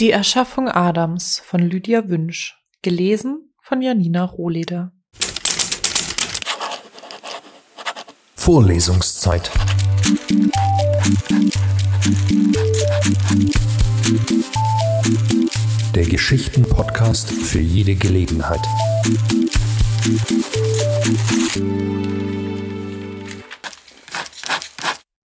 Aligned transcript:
Die 0.00 0.12
Erschaffung 0.12 0.68
Adams 0.68 1.42
von 1.44 1.58
Lydia 1.60 2.08
Wünsch, 2.08 2.56
gelesen 2.82 3.52
von 3.60 3.82
Janina 3.82 4.22
Rohleder. 4.22 4.92
Vorlesungszeit. 8.36 9.50
Der 15.96 16.04
Geschichten-Podcast 16.04 17.32
für 17.32 17.58
jede 17.58 17.96
Gelegenheit. 17.96 18.60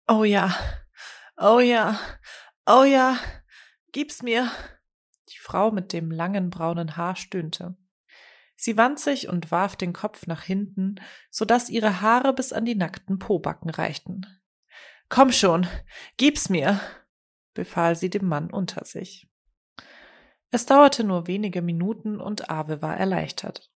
Oh 0.07 0.23
ja, 0.23 0.55
oh 1.37 1.59
ja, 1.59 1.99
oh 2.67 2.83
ja. 2.83 3.17
Gib's 3.91 4.21
mir. 4.21 4.51
Die 5.29 5.39
Frau 5.39 5.71
mit 5.71 5.93
dem 5.93 6.11
langen 6.11 6.49
braunen 6.49 6.95
Haar 6.95 7.15
stöhnte. 7.15 7.75
Sie 8.55 8.77
wand 8.77 8.99
sich 8.99 9.29
und 9.29 9.51
warf 9.51 9.75
den 9.75 9.93
Kopf 9.93 10.27
nach 10.27 10.43
hinten, 10.43 10.95
so 11.31 11.45
dass 11.45 11.69
ihre 11.69 12.01
Haare 12.01 12.33
bis 12.33 12.51
an 12.51 12.65
die 12.65 12.75
nackten 12.75 13.17
Pobacken 13.17 13.69
reichten. 13.69 14.25
Komm 15.07 15.31
schon, 15.31 15.65
gib's 16.17 16.49
mir, 16.49 16.79
befahl 17.53 17.95
sie 17.95 18.09
dem 18.09 18.27
Mann 18.27 18.51
unter 18.51 18.85
sich. 18.85 19.27
Es 20.51 20.65
dauerte 20.65 21.03
nur 21.03 21.27
wenige 21.27 21.61
Minuten 21.61 22.19
und 22.19 22.49
Ave 22.49 22.81
war 22.81 22.97
erleichtert. 22.97 23.71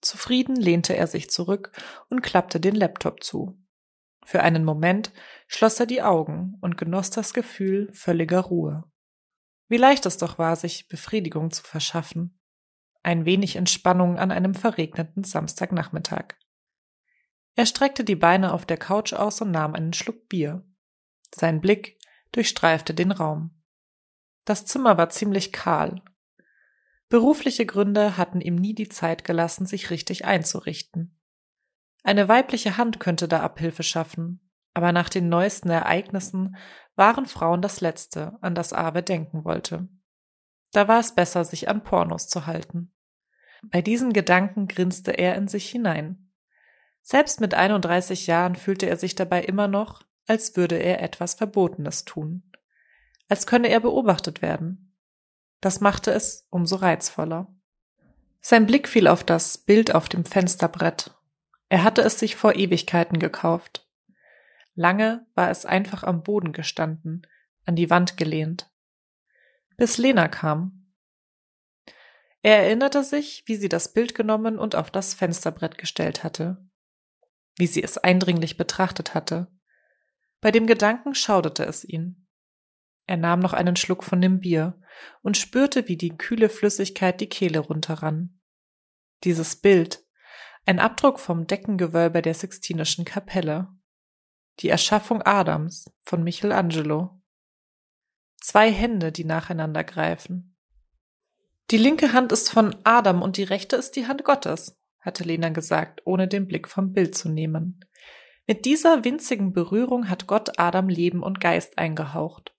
Zufrieden 0.00 0.56
lehnte 0.56 0.96
er 0.96 1.06
sich 1.06 1.30
zurück 1.30 1.70
und 2.08 2.22
klappte 2.22 2.58
den 2.58 2.74
Laptop 2.74 3.22
zu. 3.22 3.58
Für 4.24 4.42
einen 4.42 4.64
Moment 4.64 5.12
schloss 5.46 5.78
er 5.78 5.86
die 5.86 6.02
Augen 6.02 6.56
und 6.60 6.76
genoss 6.76 7.10
das 7.10 7.34
Gefühl 7.34 7.92
völliger 7.92 8.40
Ruhe. 8.40 8.84
Wie 9.72 9.78
leicht 9.78 10.04
es 10.04 10.18
doch 10.18 10.36
war, 10.36 10.54
sich 10.54 10.86
Befriedigung 10.88 11.50
zu 11.50 11.62
verschaffen. 11.62 12.38
Ein 13.02 13.24
wenig 13.24 13.56
Entspannung 13.56 14.18
an 14.18 14.30
einem 14.30 14.54
verregneten 14.54 15.24
Samstagnachmittag. 15.24 16.34
Er 17.54 17.64
streckte 17.64 18.04
die 18.04 18.14
Beine 18.14 18.52
auf 18.52 18.66
der 18.66 18.76
Couch 18.76 19.14
aus 19.14 19.40
und 19.40 19.50
nahm 19.50 19.74
einen 19.74 19.94
Schluck 19.94 20.28
Bier. 20.28 20.62
Sein 21.34 21.62
Blick 21.62 21.98
durchstreifte 22.32 22.92
den 22.92 23.12
Raum. 23.12 23.62
Das 24.44 24.66
Zimmer 24.66 24.98
war 24.98 25.08
ziemlich 25.08 25.52
kahl. 25.52 26.02
Berufliche 27.08 27.64
Gründe 27.64 28.18
hatten 28.18 28.42
ihm 28.42 28.56
nie 28.56 28.74
die 28.74 28.90
Zeit 28.90 29.24
gelassen, 29.24 29.64
sich 29.64 29.88
richtig 29.88 30.26
einzurichten. 30.26 31.18
Eine 32.02 32.28
weibliche 32.28 32.76
Hand 32.76 33.00
könnte 33.00 33.26
da 33.26 33.40
Abhilfe 33.40 33.84
schaffen, 33.84 34.51
aber 34.74 34.92
nach 34.92 35.08
den 35.08 35.28
neuesten 35.28 35.70
Ereignissen 35.70 36.56
waren 36.94 37.26
Frauen 37.26 37.62
das 37.62 37.80
Letzte, 37.80 38.36
an 38.40 38.54
das 38.54 38.72
Abe 38.72 39.02
denken 39.02 39.44
wollte. 39.44 39.88
Da 40.72 40.88
war 40.88 41.00
es 41.00 41.14
besser, 41.14 41.44
sich 41.44 41.68
an 41.68 41.84
Pornos 41.84 42.28
zu 42.28 42.46
halten. 42.46 42.92
Bei 43.62 43.82
diesem 43.82 44.12
Gedanken 44.12 44.66
grinste 44.66 45.12
er 45.12 45.36
in 45.36 45.48
sich 45.48 45.68
hinein. 45.68 46.32
Selbst 47.02 47.40
mit 47.40 47.54
31 47.54 48.26
Jahren 48.26 48.56
fühlte 48.56 48.86
er 48.86 48.96
sich 48.96 49.14
dabei 49.14 49.42
immer 49.42 49.68
noch, 49.68 50.02
als 50.26 50.56
würde 50.56 50.76
er 50.76 51.02
etwas 51.02 51.34
Verbotenes 51.34 52.04
tun. 52.04 52.42
Als 53.28 53.46
könne 53.46 53.68
er 53.68 53.80
beobachtet 53.80 54.42
werden. 54.42 54.96
Das 55.60 55.80
machte 55.80 56.10
es 56.12 56.46
umso 56.50 56.76
reizvoller. 56.76 57.54
Sein 58.40 58.66
Blick 58.66 58.88
fiel 58.88 59.06
auf 59.06 59.22
das 59.22 59.58
Bild 59.58 59.94
auf 59.94 60.08
dem 60.08 60.24
Fensterbrett. 60.24 61.14
Er 61.68 61.84
hatte 61.84 62.02
es 62.02 62.18
sich 62.18 62.34
vor 62.36 62.56
Ewigkeiten 62.56 63.18
gekauft. 63.18 63.88
Lange 64.74 65.26
war 65.34 65.50
es 65.50 65.66
einfach 65.66 66.02
am 66.02 66.22
Boden 66.22 66.52
gestanden, 66.52 67.26
an 67.66 67.76
die 67.76 67.90
Wand 67.90 68.16
gelehnt. 68.16 68.70
Bis 69.76 69.98
Lena 69.98 70.28
kam. 70.28 70.92
Er 72.42 72.64
erinnerte 72.64 73.04
sich, 73.04 73.44
wie 73.46 73.56
sie 73.56 73.68
das 73.68 73.92
Bild 73.92 74.14
genommen 74.14 74.58
und 74.58 74.74
auf 74.74 74.90
das 74.90 75.14
Fensterbrett 75.14 75.78
gestellt 75.78 76.24
hatte. 76.24 76.64
Wie 77.56 77.66
sie 77.66 77.82
es 77.82 77.98
eindringlich 77.98 78.56
betrachtet 78.56 79.14
hatte. 79.14 79.48
Bei 80.40 80.50
dem 80.50 80.66
Gedanken 80.66 81.14
schauderte 81.14 81.64
es 81.64 81.84
ihn. 81.84 82.26
Er 83.06 83.16
nahm 83.16 83.40
noch 83.40 83.52
einen 83.52 83.76
Schluck 83.76 84.02
von 84.02 84.20
dem 84.20 84.40
Bier 84.40 84.80
und 85.22 85.36
spürte, 85.36 85.88
wie 85.88 85.96
die 85.96 86.16
kühle 86.16 86.48
Flüssigkeit 86.48 87.20
die 87.20 87.28
Kehle 87.28 87.60
runterrann. 87.60 88.40
Dieses 89.24 89.56
Bild, 89.56 90.04
ein 90.66 90.78
Abdruck 90.78 91.20
vom 91.20 91.46
Deckengewölbe 91.46 92.22
der 92.22 92.34
Sixtinischen 92.34 93.04
Kapelle. 93.04 93.68
Die 94.62 94.68
Erschaffung 94.68 95.22
Adams 95.22 95.90
von 96.02 96.22
Michelangelo. 96.22 97.20
Zwei 98.40 98.70
Hände, 98.70 99.10
die 99.10 99.24
nacheinander 99.24 99.82
greifen. 99.82 100.56
Die 101.72 101.78
linke 101.78 102.12
Hand 102.12 102.30
ist 102.30 102.48
von 102.48 102.76
Adam 102.84 103.22
und 103.22 103.36
die 103.38 103.42
rechte 103.42 103.74
ist 103.74 103.96
die 103.96 104.06
Hand 104.06 104.22
Gottes, 104.22 104.80
hatte 105.00 105.24
Lena 105.24 105.48
gesagt, 105.48 106.02
ohne 106.04 106.28
den 106.28 106.46
Blick 106.46 106.68
vom 106.68 106.92
Bild 106.92 107.16
zu 107.16 107.28
nehmen. 107.28 107.84
Mit 108.46 108.64
dieser 108.64 109.04
winzigen 109.04 109.52
Berührung 109.52 110.08
hat 110.08 110.28
Gott 110.28 110.60
Adam 110.60 110.88
Leben 110.88 111.24
und 111.24 111.40
Geist 111.40 111.78
eingehaucht. 111.78 112.54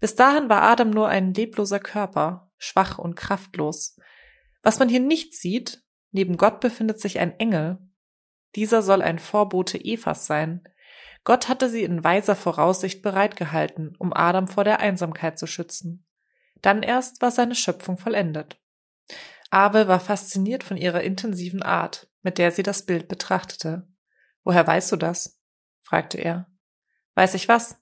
Bis 0.00 0.14
dahin 0.14 0.48
war 0.48 0.62
Adam 0.62 0.88
nur 0.88 1.08
ein 1.08 1.34
lebloser 1.34 1.80
Körper, 1.80 2.50
schwach 2.56 2.98
und 2.98 3.14
kraftlos. 3.14 3.98
Was 4.62 4.78
man 4.78 4.88
hier 4.88 5.00
nicht 5.00 5.34
sieht, 5.34 5.82
neben 6.12 6.38
Gott 6.38 6.60
befindet 6.60 6.98
sich 6.98 7.18
ein 7.18 7.38
Engel. 7.38 7.78
Dieser 8.54 8.80
soll 8.80 9.02
ein 9.02 9.18
Vorbote 9.18 9.76
Evas 9.78 10.26
sein, 10.26 10.62
Gott 11.24 11.48
hatte 11.48 11.68
sie 11.68 11.82
in 11.82 12.02
weiser 12.02 12.34
Voraussicht 12.34 13.02
bereitgehalten, 13.02 13.94
um 13.98 14.12
Adam 14.12 14.48
vor 14.48 14.64
der 14.64 14.80
Einsamkeit 14.80 15.38
zu 15.38 15.46
schützen. 15.46 16.04
Dann 16.62 16.82
erst 16.82 17.22
war 17.22 17.30
seine 17.30 17.54
Schöpfung 17.54 17.96
vollendet. 17.96 18.60
Abel 19.50 19.86
war 19.86 20.00
fasziniert 20.00 20.64
von 20.64 20.76
ihrer 20.76 21.02
intensiven 21.02 21.62
Art, 21.62 22.08
mit 22.22 22.38
der 22.38 22.50
sie 22.52 22.62
das 22.62 22.86
Bild 22.86 23.08
betrachtete. 23.08 23.86
Woher 24.44 24.66
weißt 24.66 24.90
du 24.92 24.96
das? 24.96 25.38
fragte 25.82 26.18
er. 26.18 26.50
Weiß 27.14 27.34
ich 27.34 27.48
was? 27.48 27.76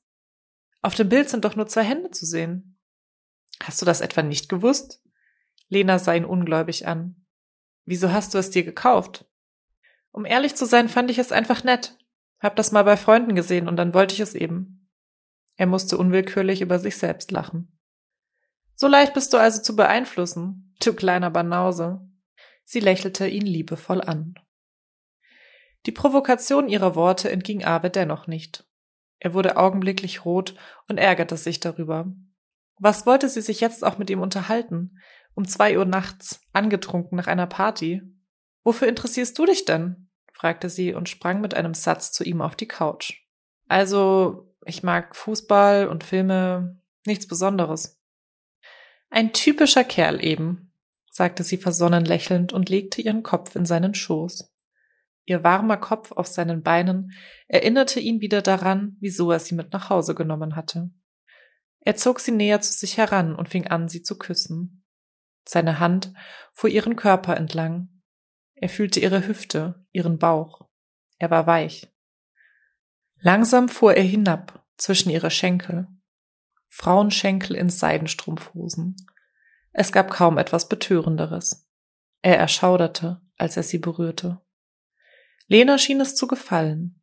Auf 0.83 0.95
dem 0.95 1.09
Bild 1.09 1.29
sind 1.31 1.45
doch 1.45 1.57
nur 1.57 1.69
zwei 1.69 1.85
Hände 1.85 2.11
zu 2.11 2.27
sehen. 2.27 2.79
Hast 3.63 3.81
du 3.81 3.87
das 3.87 4.01
etwa 4.01 4.23
nicht 4.23 4.49
gewusst? 4.49 5.03
Lena 5.69 5.99
sah 5.99 6.15
ihn 6.15 6.25
ungläubig 6.25 6.87
an. 6.89 7.27
Wieso 7.85 8.11
hast 8.13 8.35
du 8.35 8.39
es 8.39 8.51
dir 8.51 8.65
gekauft? 8.65 9.27
Um 10.11 10.25
ehrlich 10.25 10.57
zu 10.57 10.67
sein, 10.67 10.89
fand 10.89 11.11
ich 11.11 11.19
es 11.19 11.31
einfach 11.33 11.63
nett. 11.63 11.97
Hab 12.41 12.57
das 12.57 12.73
mal 12.73 12.85
bei 12.85 12.97
Freunden 12.97 13.35
gesehen 13.35 13.69
und 13.69 13.77
dann 13.77 13.95
wollte 13.95 14.15
ich 14.15 14.21
es 14.21 14.35
eben. 14.35 14.89
Er 15.57 15.67
musste 15.67 15.99
unwillkürlich 15.99 16.63
über 16.63 16.79
sich 16.79 16.97
selbst 16.97 17.31
lachen. 17.31 17.79
So 18.75 18.89
leicht 18.89 19.13
bist 19.13 19.33
du 19.35 19.37
also 19.37 19.61
zu 19.61 19.77
beeinflussen, 19.77 20.75
du 20.83 20.95
kleiner 20.95 21.31
Banause. 21.31 22.01
Sie 22.65 22.81
lächelte 22.81 23.29
ihn 23.29 23.45
liebevoll 23.45 24.01
an. 24.01 24.35
Die 25.87 25.93
Provokation 25.93 26.69
ihrer 26.69 26.95
Worte 26.95 27.31
entging 27.31 27.65
Abe 27.65 27.91
dennoch 27.91 28.27
nicht. 28.27 28.65
Er 29.19 29.35
wurde 29.35 29.57
augenblicklich 29.57 30.25
rot 30.25 30.55
und 30.89 30.99
ärgerte 30.99 31.37
sich 31.37 31.61
darüber. 31.61 32.11
Was 32.79 33.05
wollte 33.05 33.29
sie 33.29 33.43
sich 33.43 33.61
jetzt 33.61 33.85
auch 33.85 33.99
mit 33.99 34.09
ihm 34.09 34.21
unterhalten? 34.21 34.99
Um 35.35 35.47
zwei 35.47 35.79
Uhr 35.79 35.85
nachts, 35.85 36.41
angetrunken 36.53 37.17
nach 37.17 37.27
einer 37.27 37.47
Party? 37.47 38.03
Wofür 38.63 38.89
interessierst 38.89 39.39
du 39.39 39.45
dich 39.45 39.67
denn? 39.67 40.10
Fragte 40.41 40.71
sie 40.71 40.95
und 40.95 41.11
sprang 41.11 41.43
mit 41.43 41.53
einem 41.53 41.75
Satz 41.75 42.13
zu 42.13 42.25
ihm 42.25 42.41
auf 42.41 42.57
die 42.57 42.67
Couch. 42.67 43.27
Also, 43.69 44.51
ich 44.65 44.83
mag 44.83 45.15
Fußball 45.15 45.87
und 45.87 46.03
Filme, 46.03 46.81
nichts 47.05 47.27
Besonderes. 47.27 48.01
Ein 49.11 49.35
typischer 49.35 49.85
Kerl 49.85 50.25
eben, 50.25 50.73
sagte 51.11 51.45
sie 51.45 51.59
versonnen 51.59 52.07
lächelnd 52.07 52.55
und 52.55 52.71
legte 52.71 53.03
ihren 53.03 53.23
Kopf 53.23 53.55
in 53.55 53.67
seinen 53.67 53.93
Schoß. 53.93 54.51
Ihr 55.27 55.45
warmer 55.45 55.77
Kopf 55.77 56.11
auf 56.13 56.27
seinen 56.27 56.63
Beinen 56.63 57.13
erinnerte 57.47 58.01
ihn 58.01 58.23
wieder 58.23 58.41
daran, 58.41 58.97
wieso 58.99 59.31
er 59.31 59.41
sie 59.41 59.55
mit 59.55 59.75
nach 59.75 59.91
Hause 59.91 60.15
genommen 60.15 60.57
hatte. 60.57 60.89
Er 61.81 61.97
zog 61.97 62.19
sie 62.19 62.33
näher 62.33 62.63
zu 62.63 62.73
sich 62.73 62.97
heran 62.97 63.35
und 63.35 63.51
fing 63.51 63.67
an, 63.67 63.91
sie 63.91 64.03
zu 64.03 64.17
küssen. 64.17 64.87
Seine 65.47 65.81
Hand 65.81 66.15
fuhr 66.55 66.71
ihren 66.71 66.97
Körper 66.97 67.37
entlang, 67.37 67.91
er 68.55 68.71
fühlte 68.71 69.01
ihre 69.01 69.27
Hüfte, 69.27 69.80
ihren 69.93 70.19
Bauch. 70.19 70.69
Er 71.19 71.31
war 71.31 71.47
weich. 71.47 71.89
Langsam 73.21 73.69
fuhr 73.69 73.95
er 73.95 74.03
hinab 74.03 74.65
zwischen 74.77 75.11
ihre 75.11 75.31
Schenkel. 75.31 75.89
Frauenschenkel 76.69 77.57
in 77.57 77.69
Seidenstrumpfhosen. 77.69 78.97
Es 79.73 79.93
gab 79.93 80.11
kaum 80.11 80.39
etwas 80.39 80.69
Betörenderes. 80.69 81.69
Er 82.23 82.39
erschauderte, 82.39 83.21
als 83.37 83.57
er 83.57 83.63
sie 83.63 83.79
berührte. 83.79 84.41
Lena 85.47 85.79
schien 85.79 86.01
es 86.01 86.15
zu 86.15 86.27
gefallen. 86.27 87.03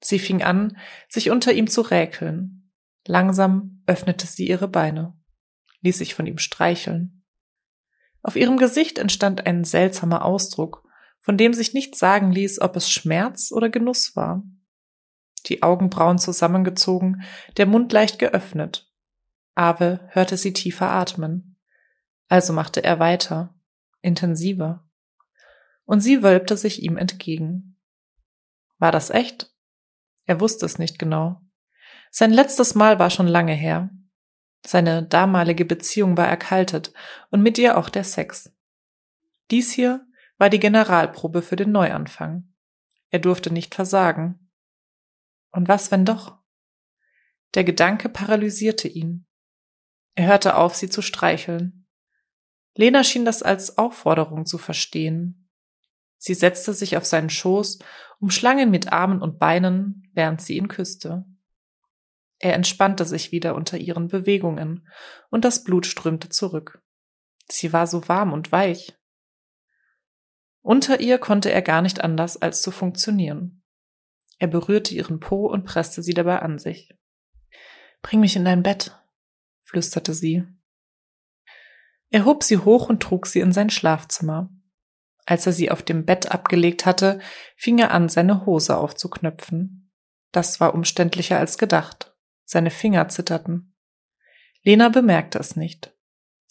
Sie 0.00 0.18
fing 0.18 0.42
an, 0.42 0.76
sich 1.08 1.30
unter 1.30 1.52
ihm 1.52 1.68
zu 1.68 1.82
räkeln. 1.82 2.72
Langsam 3.06 3.82
öffnete 3.86 4.26
sie 4.26 4.48
ihre 4.48 4.68
Beine, 4.68 5.16
ließ 5.80 5.98
sich 5.98 6.14
von 6.14 6.26
ihm 6.26 6.38
streicheln. 6.38 7.24
Auf 8.22 8.36
ihrem 8.36 8.56
Gesicht 8.56 8.98
entstand 8.98 9.46
ein 9.46 9.64
seltsamer 9.64 10.24
Ausdruck, 10.24 10.88
von 11.22 11.38
dem 11.38 11.54
sich 11.54 11.72
nicht 11.72 11.96
sagen 11.96 12.32
ließ, 12.32 12.60
ob 12.60 12.76
es 12.76 12.90
Schmerz 12.90 13.52
oder 13.52 13.70
Genuss 13.70 14.14
war. 14.16 14.42
Die 15.46 15.62
Augenbrauen 15.62 16.18
zusammengezogen, 16.18 17.22
der 17.56 17.66
Mund 17.66 17.92
leicht 17.92 18.18
geöffnet. 18.18 18.92
Ave 19.54 20.00
hörte 20.08 20.36
sie 20.36 20.52
tiefer 20.52 20.90
atmen. 20.90 21.56
Also 22.28 22.52
machte 22.52 22.82
er 22.82 22.98
weiter, 22.98 23.54
intensiver. 24.00 24.88
Und 25.84 26.00
sie 26.00 26.22
wölbte 26.22 26.56
sich 26.56 26.82
ihm 26.82 26.96
entgegen. 26.96 27.78
War 28.78 28.92
das 28.92 29.10
echt? 29.10 29.52
Er 30.26 30.40
wusste 30.40 30.66
es 30.66 30.78
nicht 30.78 30.98
genau. 30.98 31.40
Sein 32.10 32.32
letztes 32.32 32.74
Mal 32.74 32.98
war 32.98 33.10
schon 33.10 33.28
lange 33.28 33.54
her. 33.54 33.90
Seine 34.64 35.02
damalige 35.02 35.64
Beziehung 35.64 36.16
war 36.16 36.28
erkaltet 36.28 36.92
und 37.30 37.42
mit 37.42 37.58
ihr 37.58 37.76
auch 37.76 37.88
der 37.88 38.04
Sex. 38.04 38.52
Dies 39.50 39.72
hier 39.72 40.06
war 40.42 40.50
die 40.50 40.58
Generalprobe 40.58 41.40
für 41.40 41.54
den 41.54 41.70
Neuanfang. 41.70 42.52
Er 43.10 43.20
durfte 43.20 43.52
nicht 43.52 43.76
versagen. 43.76 44.50
Und 45.52 45.68
was, 45.68 45.92
wenn 45.92 46.04
doch? 46.04 46.36
Der 47.54 47.62
Gedanke 47.62 48.08
paralysierte 48.08 48.88
ihn. 48.88 49.24
Er 50.16 50.26
hörte 50.26 50.56
auf, 50.56 50.74
sie 50.74 50.90
zu 50.90 51.00
streicheln. 51.00 51.86
Lena 52.74 53.04
schien 53.04 53.24
das 53.24 53.44
als 53.44 53.78
Aufforderung 53.78 54.44
zu 54.44 54.58
verstehen. 54.58 55.48
Sie 56.18 56.34
setzte 56.34 56.74
sich 56.74 56.96
auf 56.96 57.04
seinen 57.04 57.30
Schoß, 57.30 57.78
umschlang 58.18 58.58
ihn 58.58 58.70
mit 58.72 58.92
Armen 58.92 59.22
und 59.22 59.38
Beinen, 59.38 60.10
während 60.12 60.42
sie 60.42 60.56
ihn 60.56 60.66
küsste. 60.66 61.24
Er 62.40 62.54
entspannte 62.54 63.04
sich 63.04 63.30
wieder 63.30 63.54
unter 63.54 63.78
ihren 63.78 64.08
Bewegungen, 64.08 64.88
und 65.30 65.44
das 65.44 65.62
Blut 65.62 65.86
strömte 65.86 66.30
zurück. 66.30 66.82
Sie 67.48 67.72
war 67.72 67.86
so 67.86 68.08
warm 68.08 68.32
und 68.32 68.50
weich. 68.50 68.98
Unter 70.62 71.00
ihr 71.00 71.18
konnte 71.18 71.50
er 71.50 71.60
gar 71.60 71.82
nicht 71.82 72.02
anders, 72.02 72.40
als 72.40 72.62
zu 72.62 72.70
funktionieren. 72.70 73.62
Er 74.38 74.46
berührte 74.48 74.94
ihren 74.94 75.20
Po 75.20 75.46
und 75.46 75.64
presste 75.64 76.02
sie 76.02 76.14
dabei 76.14 76.40
an 76.40 76.58
sich. 76.58 76.96
Bring 78.00 78.20
mich 78.20 78.36
in 78.36 78.44
dein 78.44 78.62
Bett, 78.62 78.96
flüsterte 79.62 80.14
sie. 80.14 80.44
Er 82.10 82.24
hob 82.24 82.42
sie 82.42 82.58
hoch 82.58 82.88
und 82.88 83.02
trug 83.02 83.26
sie 83.26 83.40
in 83.40 83.52
sein 83.52 83.70
Schlafzimmer. 83.70 84.50
Als 85.24 85.46
er 85.46 85.52
sie 85.52 85.70
auf 85.70 85.82
dem 85.82 86.04
Bett 86.04 86.30
abgelegt 86.30 86.86
hatte, 86.86 87.20
fing 87.56 87.78
er 87.78 87.92
an, 87.92 88.08
seine 88.08 88.44
Hose 88.44 88.76
aufzuknöpfen. 88.76 89.92
Das 90.32 90.60
war 90.60 90.74
umständlicher 90.74 91.38
als 91.38 91.58
gedacht. 91.58 92.14
Seine 92.44 92.70
Finger 92.70 93.08
zitterten. 93.08 93.74
Lena 94.62 94.88
bemerkte 94.88 95.38
es 95.38 95.56
nicht. 95.56 95.91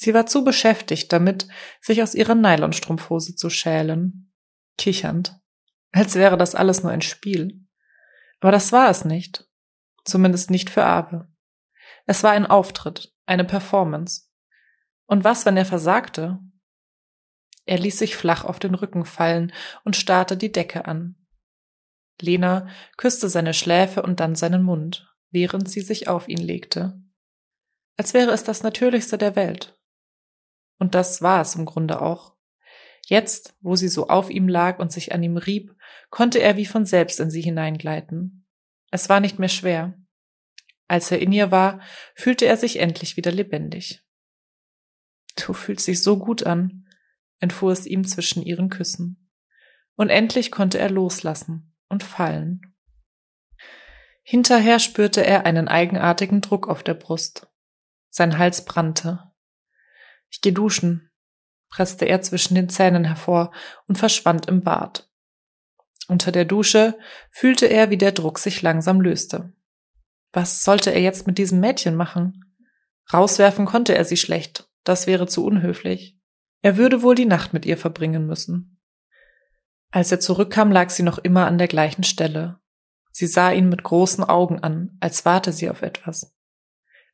Sie 0.01 0.15
war 0.15 0.25
zu 0.25 0.43
beschäftigt 0.43 1.13
damit, 1.13 1.47
sich 1.79 2.01
aus 2.01 2.15
ihrer 2.15 2.33
Nylonstrumpfhose 2.33 3.35
zu 3.35 3.51
schälen. 3.51 4.33
Kichernd. 4.75 5.39
Als 5.91 6.15
wäre 6.15 6.37
das 6.37 6.55
alles 6.55 6.81
nur 6.81 6.91
ein 6.91 7.03
Spiel. 7.03 7.67
Aber 8.39 8.51
das 8.51 8.71
war 8.71 8.89
es 8.89 9.05
nicht. 9.05 9.47
Zumindest 10.03 10.49
nicht 10.49 10.71
für 10.71 10.83
Ave. 10.83 11.27
Es 12.07 12.23
war 12.23 12.31
ein 12.31 12.47
Auftritt, 12.47 13.13
eine 13.27 13.45
Performance. 13.45 14.23
Und 15.05 15.23
was, 15.23 15.45
wenn 15.45 15.55
er 15.55 15.67
versagte? 15.67 16.39
Er 17.65 17.77
ließ 17.77 17.99
sich 17.99 18.15
flach 18.15 18.43
auf 18.43 18.57
den 18.57 18.73
Rücken 18.73 19.05
fallen 19.05 19.53
und 19.83 19.95
starrte 19.95 20.35
die 20.35 20.51
Decke 20.51 20.85
an. 20.85 21.15
Lena 22.19 22.67
küsste 22.97 23.29
seine 23.29 23.53
Schläfe 23.53 24.01
und 24.01 24.19
dann 24.19 24.33
seinen 24.33 24.63
Mund, 24.63 25.13
während 25.29 25.69
sie 25.69 25.81
sich 25.81 26.07
auf 26.07 26.27
ihn 26.27 26.41
legte. 26.41 26.99
Als 27.97 28.15
wäre 28.15 28.31
es 28.31 28.43
das 28.43 28.63
Natürlichste 28.63 29.19
der 29.19 29.35
Welt. 29.35 29.77
Und 30.81 30.95
das 30.95 31.21
war 31.21 31.41
es 31.41 31.53
im 31.53 31.65
Grunde 31.65 32.01
auch. 32.01 32.33
Jetzt, 33.05 33.55
wo 33.61 33.75
sie 33.75 33.87
so 33.87 34.07
auf 34.07 34.31
ihm 34.31 34.47
lag 34.47 34.79
und 34.79 34.91
sich 34.91 35.11
an 35.13 35.21
ihm 35.21 35.37
rieb, 35.37 35.75
konnte 36.09 36.39
er 36.39 36.57
wie 36.57 36.65
von 36.65 36.87
selbst 36.87 37.19
in 37.19 37.29
sie 37.29 37.43
hineingleiten. 37.43 38.47
Es 38.89 39.07
war 39.07 39.19
nicht 39.19 39.37
mehr 39.37 39.47
schwer. 39.47 39.93
Als 40.87 41.11
er 41.11 41.19
in 41.19 41.31
ihr 41.33 41.51
war, 41.51 41.81
fühlte 42.15 42.47
er 42.47 42.57
sich 42.57 42.79
endlich 42.79 43.15
wieder 43.15 43.31
lebendig. 43.31 44.03
Du 45.35 45.53
fühlst 45.53 45.87
dich 45.87 46.01
so 46.01 46.17
gut 46.17 46.47
an, 46.47 46.89
entfuhr 47.39 47.71
es 47.71 47.85
ihm 47.85 48.03
zwischen 48.03 48.41
ihren 48.41 48.71
Küssen. 48.71 49.29
Und 49.95 50.09
endlich 50.09 50.49
konnte 50.49 50.79
er 50.79 50.89
loslassen 50.89 51.75
und 51.89 52.01
fallen. 52.01 52.75
Hinterher 54.23 54.79
spürte 54.79 55.23
er 55.23 55.45
einen 55.45 55.67
eigenartigen 55.67 56.41
Druck 56.41 56.67
auf 56.67 56.81
der 56.81 56.95
Brust. 56.95 57.47
Sein 58.09 58.39
Hals 58.39 58.65
brannte. 58.65 59.30
Ich 60.31 60.41
geh 60.41 60.51
duschen, 60.51 61.11
presste 61.69 62.05
er 62.05 62.21
zwischen 62.21 62.55
den 62.55 62.69
Zähnen 62.69 63.03
hervor 63.03 63.51
und 63.87 63.97
verschwand 63.97 64.47
im 64.47 64.63
Bad. 64.63 65.09
Unter 66.07 66.31
der 66.31 66.45
Dusche 66.45 66.97
fühlte 67.29 67.67
er, 67.67 67.89
wie 67.89 67.97
der 67.97 68.11
Druck 68.11 68.39
sich 68.39 68.61
langsam 68.61 69.01
löste. 69.01 69.53
Was 70.33 70.63
sollte 70.63 70.91
er 70.91 71.01
jetzt 71.01 71.27
mit 71.27 71.37
diesem 71.37 71.59
Mädchen 71.59 71.95
machen? 71.95 72.55
Rauswerfen 73.13 73.65
konnte 73.65 73.95
er 73.95 74.05
sie 74.05 74.17
schlecht, 74.17 74.69
das 74.83 75.05
wäre 75.05 75.27
zu 75.27 75.45
unhöflich. 75.45 76.17
Er 76.61 76.77
würde 76.77 77.01
wohl 77.01 77.15
die 77.15 77.25
Nacht 77.25 77.53
mit 77.53 77.65
ihr 77.65 77.77
verbringen 77.77 78.25
müssen. 78.25 78.79
Als 79.89 80.11
er 80.11 80.19
zurückkam, 80.19 80.71
lag 80.71 80.89
sie 80.89 81.03
noch 81.03 81.17
immer 81.17 81.45
an 81.45 81.57
der 81.57 81.67
gleichen 81.67 82.03
Stelle. 82.03 82.59
Sie 83.11 83.27
sah 83.27 83.51
ihn 83.51 83.67
mit 83.67 83.83
großen 83.83 84.23
Augen 84.23 84.59
an, 84.59 84.97
als 85.01 85.25
warte 85.25 85.51
sie 85.51 85.69
auf 85.69 85.81
etwas. 85.81 86.33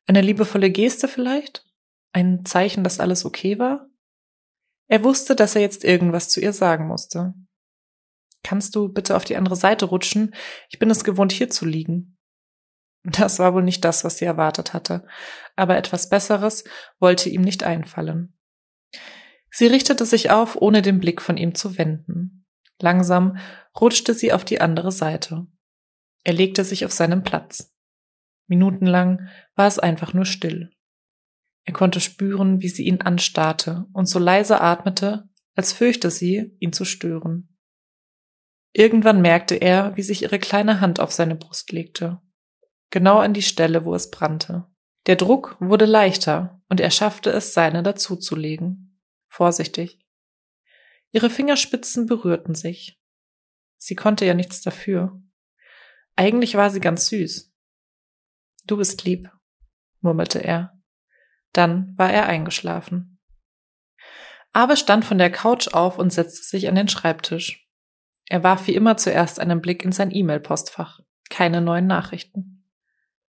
Eine 0.06 0.20
liebevolle 0.20 0.70
Geste 0.70 1.08
vielleicht? 1.08 1.67
Ein 2.12 2.44
Zeichen, 2.44 2.84
dass 2.84 3.00
alles 3.00 3.24
okay 3.24 3.58
war? 3.58 3.88
Er 4.88 5.04
wusste, 5.04 5.36
dass 5.36 5.54
er 5.54 5.60
jetzt 5.60 5.84
irgendwas 5.84 6.28
zu 6.28 6.40
ihr 6.40 6.52
sagen 6.52 6.86
musste. 6.86 7.34
Kannst 8.42 8.74
du 8.74 8.88
bitte 8.88 9.16
auf 9.16 9.24
die 9.24 9.36
andere 9.36 9.56
Seite 9.56 9.86
rutschen? 9.86 10.34
Ich 10.70 10.78
bin 10.78 10.90
es 10.90 11.04
gewohnt, 11.04 11.32
hier 11.32 11.50
zu 11.50 11.66
liegen. 11.66 12.18
Das 13.04 13.38
war 13.38 13.54
wohl 13.54 13.62
nicht 13.62 13.84
das, 13.84 14.04
was 14.04 14.18
sie 14.18 14.24
erwartet 14.24 14.72
hatte, 14.72 15.06
aber 15.56 15.76
etwas 15.76 16.08
Besseres 16.08 16.64
wollte 16.98 17.28
ihm 17.28 17.42
nicht 17.42 17.62
einfallen. 17.62 18.38
Sie 19.50 19.66
richtete 19.66 20.04
sich 20.04 20.30
auf, 20.30 20.56
ohne 20.56 20.82
den 20.82 21.00
Blick 21.00 21.22
von 21.22 21.36
ihm 21.36 21.54
zu 21.54 21.78
wenden. 21.78 22.46
Langsam 22.80 23.38
rutschte 23.78 24.14
sie 24.14 24.32
auf 24.32 24.44
die 24.44 24.60
andere 24.60 24.92
Seite. 24.92 25.46
Er 26.24 26.32
legte 26.32 26.64
sich 26.64 26.84
auf 26.84 26.92
seinen 26.92 27.22
Platz. 27.22 27.74
Minutenlang 28.46 29.28
war 29.54 29.66
es 29.66 29.78
einfach 29.78 30.12
nur 30.12 30.24
still. 30.24 30.70
Er 31.68 31.74
konnte 31.74 32.00
spüren, 32.00 32.62
wie 32.62 32.70
sie 32.70 32.84
ihn 32.84 33.02
anstarrte 33.02 33.84
und 33.92 34.06
so 34.06 34.18
leise 34.18 34.62
atmete, 34.62 35.28
als 35.54 35.74
fürchte 35.74 36.10
sie, 36.10 36.56
ihn 36.60 36.72
zu 36.72 36.86
stören. 36.86 37.58
Irgendwann 38.72 39.20
merkte 39.20 39.54
er, 39.54 39.94
wie 39.94 40.02
sich 40.02 40.22
ihre 40.22 40.38
kleine 40.38 40.80
Hand 40.80 40.98
auf 40.98 41.12
seine 41.12 41.36
Brust 41.36 41.70
legte, 41.70 42.22
genau 42.88 43.18
an 43.18 43.34
die 43.34 43.42
Stelle, 43.42 43.84
wo 43.84 43.94
es 43.94 44.10
brannte. 44.10 44.64
Der 45.04 45.16
Druck 45.16 45.58
wurde 45.60 45.84
leichter 45.84 46.62
und 46.70 46.80
er 46.80 46.90
schaffte 46.90 47.28
es, 47.28 47.52
seine 47.52 47.82
dazuzulegen. 47.82 48.98
Vorsichtig. 49.28 49.98
Ihre 51.12 51.28
Fingerspitzen 51.28 52.06
berührten 52.06 52.54
sich. 52.54 52.98
Sie 53.76 53.94
konnte 53.94 54.24
ja 54.24 54.32
nichts 54.32 54.62
dafür. 54.62 55.22
Eigentlich 56.16 56.54
war 56.54 56.70
sie 56.70 56.80
ganz 56.80 57.08
süß. 57.08 57.54
Du 58.66 58.78
bist 58.78 59.04
lieb, 59.04 59.30
murmelte 60.00 60.42
er. 60.42 60.77
Dann 61.52 61.94
war 61.96 62.12
er 62.12 62.26
eingeschlafen. 62.26 63.18
Abe 64.52 64.76
stand 64.76 65.04
von 65.04 65.18
der 65.18 65.30
Couch 65.30 65.68
auf 65.68 65.98
und 65.98 66.12
setzte 66.12 66.42
sich 66.42 66.68
an 66.68 66.74
den 66.74 66.88
Schreibtisch. 66.88 67.68
Er 68.26 68.42
warf 68.42 68.66
wie 68.66 68.74
immer 68.74 68.96
zuerst 68.96 69.40
einen 69.40 69.60
Blick 69.60 69.84
in 69.84 69.92
sein 69.92 70.14
E-Mail-Postfach. 70.14 71.00
Keine 71.30 71.60
neuen 71.60 71.86
Nachrichten. 71.86 72.64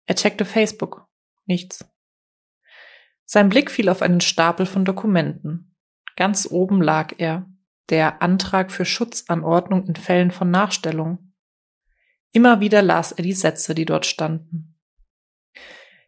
Er 0.07 0.17
checkte 0.17 0.45
Facebook. 0.45 1.07
Nichts. 1.47 1.85
Sein 3.25 3.49
Blick 3.49 3.71
fiel 3.71 3.89
auf 3.89 4.03
einen 4.03 4.21
Stapel 4.21 4.67
von 4.67 4.85
Dokumenten. 4.85 5.75
Ganz 6.17 6.47
oben 6.51 6.83
lag 6.83 7.15
er, 7.19 7.47
der 7.89 8.23
Antrag 8.23 8.71
für 8.71 8.85
Schutzanordnung 8.85 9.87
in 9.87 9.97
Fällen 9.97 10.31
von 10.31 10.51
Nachstellung. 10.51 11.33
Immer 12.33 12.61
wieder 12.61 12.83
las 12.83 13.13
er 13.13 13.23
die 13.23 13.33
Sätze, 13.33 13.75
die 13.75 13.85
dort 13.85 14.07
standen. 14.07 14.74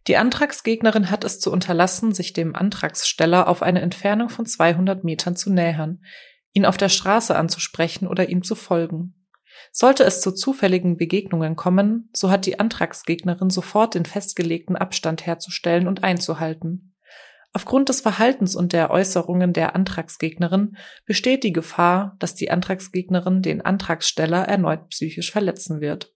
Die 0.08 0.16
Antragsgegnerin 0.16 1.10
hat 1.10 1.24
es 1.24 1.40
zu 1.40 1.50
unterlassen, 1.50 2.12
sich 2.14 2.32
dem 2.32 2.54
Antragssteller 2.54 3.48
auf 3.48 3.62
eine 3.62 3.80
Entfernung 3.80 4.28
von 4.28 4.46
200 4.46 5.02
Metern 5.02 5.34
zu 5.34 5.52
nähern, 5.52 6.04
ihn 6.52 6.64
auf 6.64 6.76
der 6.76 6.88
Straße 6.88 7.36
anzusprechen 7.36 8.06
oder 8.06 8.28
ihm 8.28 8.42
zu 8.42 8.54
folgen. 8.54 9.14
Sollte 9.72 10.04
es 10.04 10.20
zu 10.20 10.32
zufälligen 10.32 10.96
Begegnungen 10.96 11.56
kommen, 11.56 12.08
so 12.12 12.30
hat 12.30 12.46
die 12.46 12.60
Antragsgegnerin 12.60 13.50
sofort 13.50 13.94
den 13.94 14.04
festgelegten 14.04 14.76
Abstand 14.76 15.26
herzustellen 15.26 15.88
und 15.88 16.04
einzuhalten. 16.04 16.94
Aufgrund 17.52 17.88
des 17.88 18.02
Verhaltens 18.02 18.54
und 18.54 18.74
der 18.74 18.90
Äußerungen 18.90 19.54
der 19.54 19.74
Antragsgegnerin 19.74 20.76
besteht 21.06 21.42
die 21.42 21.54
Gefahr, 21.54 22.14
dass 22.18 22.34
die 22.34 22.50
Antragsgegnerin 22.50 23.40
den 23.40 23.62
Antragssteller 23.62 24.44
erneut 24.44 24.90
psychisch 24.90 25.32
verletzen 25.32 25.80
wird. 25.80 26.15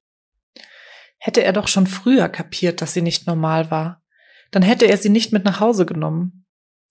Hätte 1.23 1.45
er 1.45 1.53
doch 1.53 1.69
schon 1.69 1.87
früher 1.87 2.31
kapiert, 2.31 2.81
dass 2.81 2.95
sie 2.95 3.03
nicht 3.03 3.27
normal 3.27 3.71
war. 3.71 4.03
Dann 4.51 4.63
hätte 4.63 4.87
er 4.87 4.97
sie 4.97 5.11
nicht 5.11 5.33
mit 5.33 5.45
nach 5.45 5.61
Hause 5.61 5.85
genommen. 5.85 6.47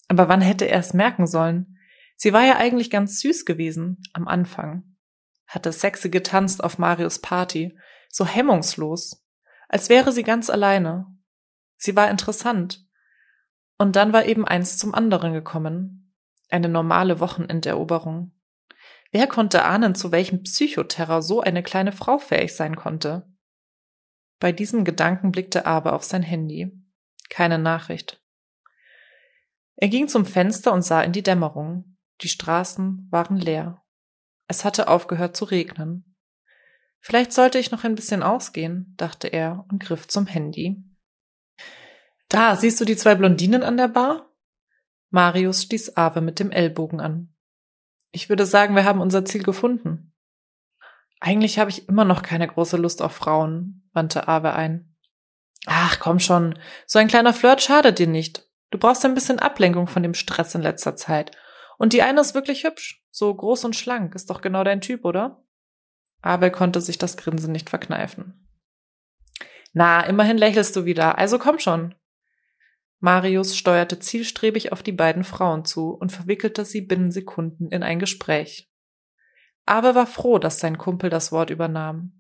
Aber 0.08 0.30
wann 0.30 0.42
hätte 0.42 0.66
er 0.66 0.80
es 0.80 0.94
merken 0.94 1.26
sollen? 1.26 1.80
Sie 2.16 2.32
war 2.32 2.46
ja 2.46 2.58
eigentlich 2.58 2.92
ganz 2.92 3.20
süß 3.22 3.46
gewesen 3.46 4.02
am 4.14 4.28
Anfang. 4.28 4.84
Hatte 5.48 5.72
sexy 5.72 6.10
getanzt 6.10 6.64
auf 6.64 6.78
Marius 6.78 7.20
Party, 7.20 7.76
so 8.10 8.26
hemmungslos, 8.26 9.26
als 9.68 9.90
wäre 9.90 10.12
sie 10.12 10.24
ganz 10.24 10.50
alleine. 10.50 11.08
Sie 11.78 11.96
war 11.96 12.12
interessant. 12.12 12.86
Und 13.78 13.96
dann 13.96 14.14
war 14.14 14.26
eben 14.26 14.46
eins 14.46 14.78
zum 14.78 14.94
anderen 14.94 15.34
gekommen. 15.34 16.14
Eine 16.50 16.70
normale 16.70 17.20
Wochenenderoberung. 17.20 18.34
Wer 19.12 19.26
konnte 19.26 19.64
ahnen, 19.64 19.96
zu 19.96 20.12
welchem 20.12 20.44
Psychoterror 20.44 21.22
so 21.22 21.42
eine 21.42 21.64
kleine 21.64 21.94
Frau 21.94 22.20
fähig 22.20 22.56
sein 22.56 22.76
konnte? 22.76 23.29
Bei 24.40 24.52
diesem 24.52 24.86
Gedanken 24.86 25.32
blickte 25.32 25.66
Abe 25.66 25.94
auf 25.94 26.04
sein 26.04 26.24
Handy. 26.24 26.72
Keine 27.30 27.60
Nachricht. 27.60 28.22
Er 29.76 29.90
ging 29.90 30.08
zum 30.08 30.26
Fenster 30.26 30.74
und 30.74 30.82
sah 30.82 31.02
in 31.02 31.12
die 31.12 31.24
Dämmerung. 31.24 31.98
Die 32.22 32.30
Straßen 32.30 33.08
waren 33.12 33.38
leer. 33.38 33.82
Es 34.48 34.66
hatte 34.66 34.88
aufgehört 34.88 35.38
zu 35.38 35.46
regnen. 35.46 36.16
Vielleicht 37.00 37.32
sollte 37.32 37.60
ich 37.60 37.72
noch 37.72 37.84
ein 37.84 37.96
bisschen 37.96 38.24
ausgehen, 38.24 38.94
dachte 38.98 39.28
er 39.28 39.66
und 39.70 39.82
griff 39.82 40.08
zum 40.08 40.28
Handy. 40.28 40.84
Da, 42.28 42.56
siehst 42.56 42.80
du 42.82 42.86
die 42.86 42.98
zwei 42.98 43.16
Blondinen 43.16 43.64
an 43.64 43.78
der 43.78 43.88
Bar? 43.88 44.30
Marius 45.10 45.64
stieß 45.64 45.96
Ave 45.98 46.22
mit 46.22 46.40
dem 46.40 46.52
Ellbogen 46.52 47.00
an. 47.00 47.34
Ich 48.12 48.30
würde 48.30 48.46
sagen, 48.46 48.76
wir 48.76 48.86
haben 48.86 49.02
unser 49.02 49.24
Ziel 49.26 49.44
gefunden. 49.44 50.14
Eigentlich 51.20 51.58
habe 51.58 51.70
ich 51.70 51.88
immer 51.88 52.06
noch 52.06 52.22
keine 52.22 52.48
große 52.48 52.78
Lust 52.78 53.02
auf 53.02 53.14
Frauen, 53.14 53.79
wandte 53.94 54.28
Ave 54.28 54.54
ein. 54.54 54.96
Ach, 55.66 56.00
komm 56.00 56.20
schon, 56.20 56.58
so 56.86 57.00
ein 57.00 57.08
kleiner 57.08 57.34
Flirt 57.34 57.62
schadet 57.62 58.00
dir 58.00 58.08
nicht. 58.08 58.48
Du 58.72 58.78
brauchst 58.78 59.04
ein 59.06 59.16
bisschen 59.16 59.40
Ablenkung 59.40 59.88
von 59.88 60.04
dem 60.04 60.14
Stress 60.14 60.56
in 60.56 60.62
letzter 60.62 60.96
Zeit. 60.96 61.32
Und 61.78 61.94
die 61.94 62.02
eine 62.02 62.22
ist 62.22 62.36
wirklich 62.36 62.64
hübsch, 62.64 63.04
so 63.10 63.34
groß 63.34 63.66
und 63.66 63.76
schlank, 63.76 64.16
ist 64.16 64.30
doch 64.30 64.42
genau 64.42 64.64
dein 64.64 64.82
Typ, 64.82 65.06
oder? 65.06 65.44
Abel 66.22 66.52
konnte 66.52 66.82
sich 66.82 66.98
das 66.98 67.18
Grinsen 67.18 67.52
nicht 67.52 67.70
verkneifen. 67.70 68.48
Na, 69.74 70.02
immerhin 70.02 70.38
lächelst 70.38 70.76
du 70.76 70.86
wieder, 70.86 71.18
also 71.18 71.40
komm 71.40 71.60
schon. 71.60 71.96
Marius 73.00 73.56
steuerte 73.56 74.00
zielstrebig 74.00 74.74
auf 74.74 74.84
die 74.84 74.92
beiden 74.92 75.24
Frauen 75.24 75.64
zu 75.64 75.92
und 75.92 76.12
verwickelte 76.12 76.66
sie 76.66 76.82
binnen 76.82 77.12
Sekunden 77.12 77.70
in 77.70 77.82
ein 77.82 78.00
Gespräch. 78.00 78.70
Aber 79.66 79.96
war 79.96 80.08
froh, 80.08 80.38
dass 80.38 80.60
sein 80.60 80.78
Kumpel 80.78 81.10
das 81.10 81.32
Wort 81.32 81.50
übernahm. 81.50 82.19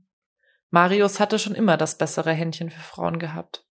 Marius 0.69 1.19
hatte 1.19 1.39
schon 1.39 1.55
immer 1.55 1.77
das 1.77 1.97
bessere 1.97 2.31
Händchen 2.31 2.69
für 2.69 2.79
Frauen 2.79 3.19
gehabt. 3.19 3.65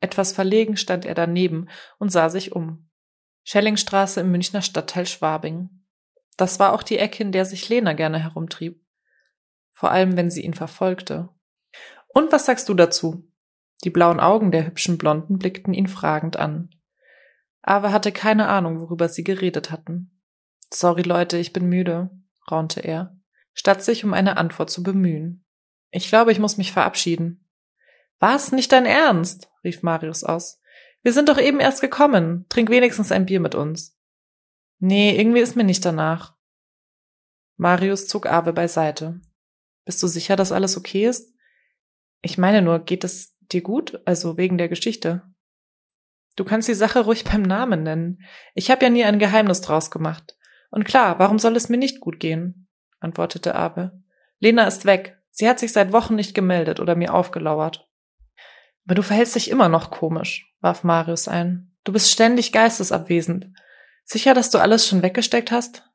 Etwas 0.00 0.32
verlegen 0.32 0.76
stand 0.76 1.04
er 1.04 1.14
daneben 1.14 1.68
und 1.98 2.10
sah 2.10 2.28
sich 2.28 2.52
um. 2.52 2.90
Schellingstraße 3.44 4.20
im 4.20 4.30
Münchner 4.30 4.62
Stadtteil 4.62 5.06
Schwabing. 5.06 5.70
Das 6.36 6.58
war 6.58 6.72
auch 6.72 6.82
die 6.82 6.98
Ecke, 6.98 7.22
in 7.22 7.32
der 7.32 7.44
sich 7.44 7.68
Lena 7.68 7.92
gerne 7.92 8.18
herumtrieb. 8.18 8.84
Vor 9.72 9.90
allem, 9.90 10.16
wenn 10.16 10.30
sie 10.30 10.42
ihn 10.42 10.54
verfolgte. 10.54 11.28
Und 12.08 12.32
was 12.32 12.46
sagst 12.46 12.68
du 12.68 12.74
dazu? 12.74 13.28
Die 13.84 13.90
blauen 13.90 14.20
Augen 14.20 14.52
der 14.52 14.66
hübschen 14.66 14.98
Blonden 14.98 15.38
blickten 15.38 15.74
ihn 15.74 15.88
fragend 15.88 16.36
an. 16.36 16.70
Aber 17.62 17.92
hatte 17.92 18.12
keine 18.12 18.48
Ahnung, 18.48 18.80
worüber 18.80 19.08
sie 19.08 19.24
geredet 19.24 19.70
hatten. 19.70 20.20
Sorry, 20.72 21.02
Leute, 21.02 21.36
ich 21.38 21.52
bin 21.52 21.68
müde, 21.68 22.10
raunte 22.50 22.80
er, 22.80 23.16
statt 23.54 23.82
sich 23.82 24.04
um 24.04 24.14
eine 24.14 24.36
Antwort 24.36 24.70
zu 24.70 24.82
bemühen. 24.82 25.44
Ich 25.92 26.08
glaube, 26.08 26.32
ich 26.32 26.40
muss 26.40 26.56
mich 26.56 26.72
verabschieden. 26.72 27.46
Was? 28.18 28.50
Nicht 28.50 28.72
dein 28.72 28.86
Ernst? 28.86 29.50
rief 29.62 29.82
Marius 29.82 30.24
aus. 30.24 30.60
Wir 31.02 31.12
sind 31.12 31.28
doch 31.28 31.38
eben 31.38 31.60
erst 31.60 31.80
gekommen. 31.80 32.46
Trink 32.48 32.70
wenigstens 32.70 33.12
ein 33.12 33.26
Bier 33.26 33.40
mit 33.40 33.54
uns. 33.54 33.96
Nee, 34.78 35.16
irgendwie 35.16 35.40
ist 35.40 35.54
mir 35.54 35.64
nicht 35.64 35.84
danach. 35.84 36.34
Marius 37.56 38.08
zog 38.08 38.26
Ave 38.26 38.52
beiseite. 38.52 39.20
Bist 39.84 40.02
du 40.02 40.06
sicher, 40.06 40.34
dass 40.34 40.50
alles 40.50 40.76
okay 40.76 41.06
ist? 41.06 41.34
Ich 42.22 42.38
meine 42.38 42.62
nur, 42.62 42.80
geht 42.80 43.04
es 43.04 43.36
dir 43.40 43.62
gut, 43.62 44.00
also 44.06 44.36
wegen 44.36 44.58
der 44.58 44.68
Geschichte. 44.68 45.22
Du 46.36 46.44
kannst 46.44 46.68
die 46.68 46.74
Sache 46.74 47.04
ruhig 47.04 47.24
beim 47.24 47.42
Namen 47.42 47.82
nennen. 47.82 48.22
Ich 48.54 48.70
habe 48.70 48.84
ja 48.84 48.90
nie 48.90 49.04
ein 49.04 49.18
Geheimnis 49.18 49.60
draus 49.60 49.90
gemacht. 49.90 50.36
Und 50.70 50.84
klar, 50.84 51.18
warum 51.18 51.38
soll 51.38 51.54
es 51.56 51.68
mir 51.68 51.76
nicht 51.76 52.00
gut 52.00 52.18
gehen? 52.18 52.68
antwortete 53.00 53.54
Abe. 53.54 54.02
Lena 54.38 54.64
ist 54.64 54.84
weg. 54.84 55.21
Sie 55.32 55.48
hat 55.48 55.58
sich 55.58 55.72
seit 55.72 55.92
Wochen 55.92 56.14
nicht 56.14 56.34
gemeldet 56.34 56.78
oder 56.78 56.94
mir 56.94 57.12
aufgelauert. 57.12 57.88
Aber 58.84 58.94
du 58.94 59.02
verhältst 59.02 59.34
dich 59.34 59.50
immer 59.50 59.68
noch 59.68 59.90
komisch, 59.90 60.54
warf 60.60 60.84
Marius 60.84 61.26
ein. 61.26 61.74
Du 61.84 61.92
bist 61.92 62.10
ständig 62.10 62.52
geistesabwesend. 62.52 63.48
Sicher, 64.04 64.34
dass 64.34 64.50
du 64.50 64.58
alles 64.58 64.86
schon 64.86 65.02
weggesteckt 65.02 65.50
hast? 65.50 65.88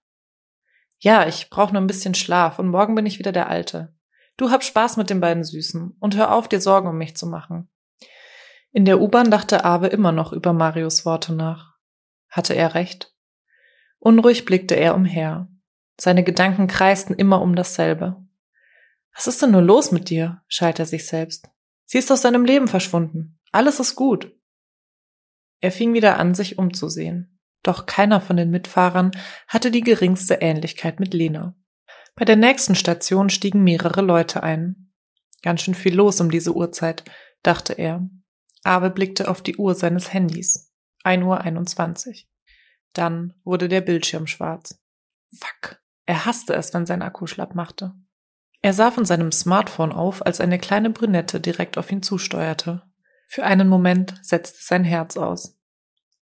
Ja, 0.99 1.27
ich 1.27 1.49
brauche 1.49 1.73
nur 1.73 1.81
ein 1.81 1.87
bisschen 1.87 2.15
Schlaf 2.15 2.57
und 2.57 2.69
morgen 2.69 2.95
bin 2.95 3.05
ich 3.05 3.19
wieder 3.19 3.31
der 3.31 3.49
Alte. 3.49 3.93
Du 4.37 4.49
hab 4.49 4.63
Spaß 4.63 4.97
mit 4.97 5.09
den 5.09 5.19
beiden 5.19 5.43
Süßen 5.43 5.95
und 5.99 6.15
hör 6.15 6.33
auf, 6.33 6.47
dir 6.47 6.59
Sorgen 6.59 6.89
um 6.89 6.97
mich 6.97 7.15
zu 7.15 7.27
machen. 7.27 7.69
In 8.71 8.85
der 8.85 8.99
U-Bahn 8.99 9.29
dachte 9.31 9.63
Abe 9.63 9.87
immer 9.87 10.11
noch 10.11 10.33
über 10.33 10.53
Marios 10.53 11.05
Worte 11.05 11.33
nach. 11.33 11.75
Hatte 12.29 12.55
er 12.55 12.73
recht? 12.73 13.13
Unruhig 13.99 14.45
blickte 14.45 14.75
er 14.75 14.95
umher. 14.95 15.47
Seine 15.99 16.23
Gedanken 16.23 16.67
kreisten 16.67 17.15
immer 17.15 17.41
um 17.41 17.55
dasselbe. 17.55 18.26
Was 19.17 19.25
ist 19.25 19.41
denn 19.41 19.49
nur 19.49 19.63
los 19.63 19.91
mit 19.91 20.11
dir? 20.11 20.43
schalt 20.47 20.77
er 20.77 20.85
sich 20.85 21.07
selbst. 21.07 21.49
Sie 21.85 21.97
ist 21.97 22.11
aus 22.11 22.21
seinem 22.21 22.45
Leben 22.45 22.67
verschwunden. 22.67 23.39
Alles 23.51 23.79
ist 23.79 23.95
gut. 23.95 24.31
Er 25.59 25.71
fing 25.71 25.95
wieder 25.95 26.19
an, 26.19 26.35
sich 26.35 26.59
umzusehen. 26.59 27.39
Doch 27.63 27.87
keiner 27.87 28.21
von 28.21 28.37
den 28.37 28.51
Mitfahrern 28.51 29.09
hatte 29.47 29.71
die 29.71 29.81
geringste 29.81 30.35
Ähnlichkeit 30.35 30.99
mit 30.99 31.15
Lena. 31.15 31.55
Bei 32.13 32.25
der 32.25 32.35
nächsten 32.35 32.75
Station 32.75 33.31
stiegen 33.31 33.63
mehrere 33.63 34.01
Leute 34.01 34.43
ein. 34.43 34.93
Ganz 35.41 35.61
schön 35.61 35.73
viel 35.73 35.95
los 35.95 36.21
um 36.21 36.29
diese 36.29 36.55
Uhrzeit, 36.55 37.03
dachte 37.41 37.73
er. 37.73 38.07
Abe 38.63 38.91
blickte 38.91 39.29
auf 39.29 39.41
die 39.41 39.55
Uhr 39.55 39.73
seines 39.73 40.13
Handys. 40.13 40.71
1 41.03 41.23
Uhr 41.23 41.41
21. 41.41 42.29
Dann 42.93 43.33
wurde 43.43 43.67
der 43.67 43.81
Bildschirm 43.81 44.27
schwarz. 44.27 44.79
Fuck. 45.33 45.81
Er 46.05 46.25
hasste 46.25 46.53
es, 46.53 46.71
wenn 46.75 46.85
sein 46.85 47.01
Akku 47.01 47.25
schlapp 47.25 47.55
machte. 47.55 47.95
Er 48.61 48.73
sah 48.73 48.91
von 48.91 49.05
seinem 49.05 49.31
Smartphone 49.31 49.91
auf, 49.91 50.25
als 50.25 50.41
eine 50.41 50.59
kleine 50.59 50.89
Brünette 50.89 51.39
direkt 51.39 51.77
auf 51.77 51.91
ihn 51.91 52.01
zusteuerte. 52.01 52.83
Für 53.27 53.43
einen 53.43 53.67
Moment 53.67 54.15
setzte 54.21 54.63
sein 54.63 54.83
Herz 54.83 55.17
aus. 55.17 55.57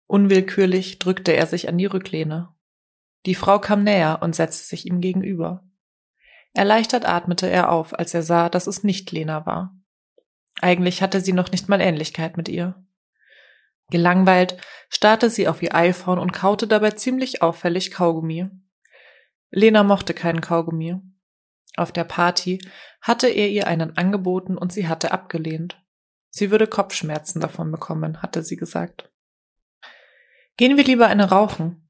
Unwillkürlich 0.07 0.99
drückte 0.99 1.33
er 1.33 1.47
sich 1.47 1.69
an 1.69 1.79
die 1.79 1.87
Rücklehne. 1.87 2.49
Die 3.27 3.35
Frau 3.35 3.59
kam 3.59 3.85
näher 3.85 4.19
und 4.21 4.35
setzte 4.35 4.65
sich 4.67 4.87
ihm 4.87 5.01
gegenüber. 5.01 5.65
Erleichtert 6.53 7.07
atmete 7.07 7.49
er 7.49 7.71
auf, 7.71 7.99
als 7.99 8.15
er 8.15 8.23
sah, 8.23 8.49
dass 8.49 8.67
es 8.67 8.85
nicht 8.85 9.11
Lena 9.13 9.47
war. 9.47 9.77
Eigentlich 10.61 11.03
hatte 11.03 11.21
sie 11.21 11.33
noch 11.33 11.51
nicht 11.51 11.69
mal 11.69 11.81
Ähnlichkeit 11.81 12.37
mit 12.37 12.49
ihr. 12.49 12.75
Gelangweilt 13.91 14.57
starrte 14.89 15.31
sie 15.31 15.49
auf 15.49 15.63
ihr 15.63 15.75
iPhone 15.75 16.19
und 16.19 16.33
kaute 16.33 16.67
dabei 16.67 16.93
ziemlich 16.93 17.43
auffällig 17.43 17.91
Kaugummi. 17.91 18.49
Lena 19.51 19.83
mochte 19.83 20.15
keinen 20.15 20.41
Kaugummi. 20.41 21.01
Auf 21.77 21.93
der 21.93 22.05
Party 22.05 22.61
hatte 23.01 23.29
er 23.29 23.49
ihr 23.49 23.67
einen 23.67 23.97
angeboten 23.97 24.57
und 24.57 24.73
sie 24.73 24.89
hatte 24.89 25.13
abgelehnt. 25.13 25.83
Sie 26.31 26.51
würde 26.51 26.67
Kopfschmerzen 26.67 27.41
davon 27.41 27.71
bekommen, 27.71 28.23
hatte 28.23 28.43
sie 28.43 28.57
gesagt. 28.57 29.11
Gehen 30.57 30.77
wir 30.77 30.85
lieber 30.85 31.07
eine 31.07 31.31
rauchen, 31.31 31.85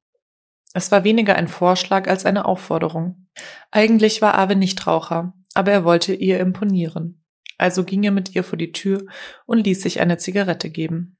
es 0.77 0.91
war 0.91 1.05
weniger 1.05 1.37
ein 1.37 1.47
Vorschlag 1.47 2.09
als 2.09 2.27
eine 2.27 2.45
Aufforderung. 2.45 3.29
Eigentlich 3.71 4.21
war 4.21 4.37
Ave 4.37 4.57
nicht 4.57 4.87
Raucher, 4.87 5.33
aber 5.55 5.71
er 5.71 5.85
wollte 5.85 6.13
ihr 6.13 6.41
imponieren. 6.41 7.25
Also 7.57 7.85
ging 7.85 8.03
er 8.03 8.11
mit 8.11 8.35
ihr 8.35 8.43
vor 8.43 8.59
die 8.59 8.73
Tür 8.73 9.07
und 9.47 9.65
ließ 9.65 9.81
sich 9.81 10.01
eine 10.01 10.19
Zigarette 10.19 10.71
geben. 10.71 11.17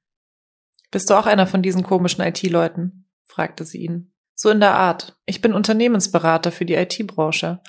Bist 0.91 1.09
du 1.09 1.13
auch 1.13 1.25
einer 1.25 1.47
von 1.47 1.61
diesen 1.61 1.83
komischen 1.83 2.23
IT-Leuten? 2.23 3.09
fragte 3.23 3.63
sie 3.63 3.77
ihn. 3.77 4.13
So 4.35 4.49
in 4.49 4.59
der 4.59 4.75
Art. 4.75 5.17
Ich 5.25 5.41
bin 5.41 5.53
Unternehmensberater 5.53 6.51
für 6.51 6.65
die 6.65 6.75
IT-Branche. 6.75 7.61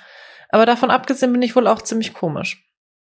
Aber 0.49 0.65
davon 0.65 0.91
abgesehen 0.91 1.31
bin 1.31 1.41
ich 1.41 1.55
wohl 1.55 1.67
auch 1.67 1.81
ziemlich 1.81 2.13
komisch. 2.13 2.65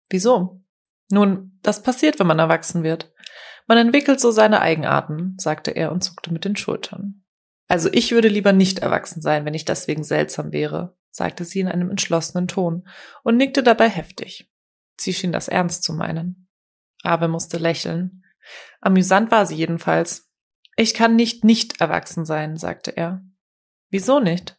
Wieso? 0.09 0.61
Nun, 1.09 1.59
das 1.61 1.83
passiert, 1.83 2.19
wenn 2.19 2.27
man 2.27 2.39
erwachsen 2.39 2.83
wird. 2.83 3.11
Man 3.67 3.77
entwickelt 3.77 4.19
so 4.19 4.31
seine 4.31 4.61
Eigenarten, 4.61 5.35
sagte 5.37 5.71
er 5.71 5.91
und 5.91 6.03
zuckte 6.03 6.33
mit 6.33 6.45
den 6.45 6.55
Schultern. 6.55 7.23
Also 7.67 7.89
ich 7.91 8.11
würde 8.11 8.27
lieber 8.27 8.51
nicht 8.51 8.79
erwachsen 8.79 9.21
sein, 9.21 9.45
wenn 9.45 9.53
ich 9.53 9.65
deswegen 9.65 10.03
seltsam 10.03 10.51
wäre, 10.51 10.97
sagte 11.11 11.45
sie 11.45 11.59
in 11.59 11.67
einem 11.67 11.91
entschlossenen 11.91 12.47
Ton 12.47 12.87
und 13.23 13.37
nickte 13.37 13.61
dabei 13.61 13.89
heftig. 13.89 14.51
Sie 14.99 15.13
schien 15.13 15.31
das 15.31 15.47
ernst 15.47 15.83
zu 15.83 15.93
meinen. 15.93 16.49
Aber 17.03 17.27
musste 17.27 17.57
lächeln. 17.57 18.23
Amüsant 18.81 19.31
war 19.31 19.45
sie 19.45 19.55
jedenfalls. 19.55 20.29
Ich 20.75 20.93
kann 20.93 21.15
nicht 21.15 21.43
nicht 21.43 21.79
erwachsen 21.79 22.25
sein, 22.25 22.57
sagte 22.57 22.97
er. 22.97 23.23
Wieso 23.89 24.19
nicht? 24.19 24.58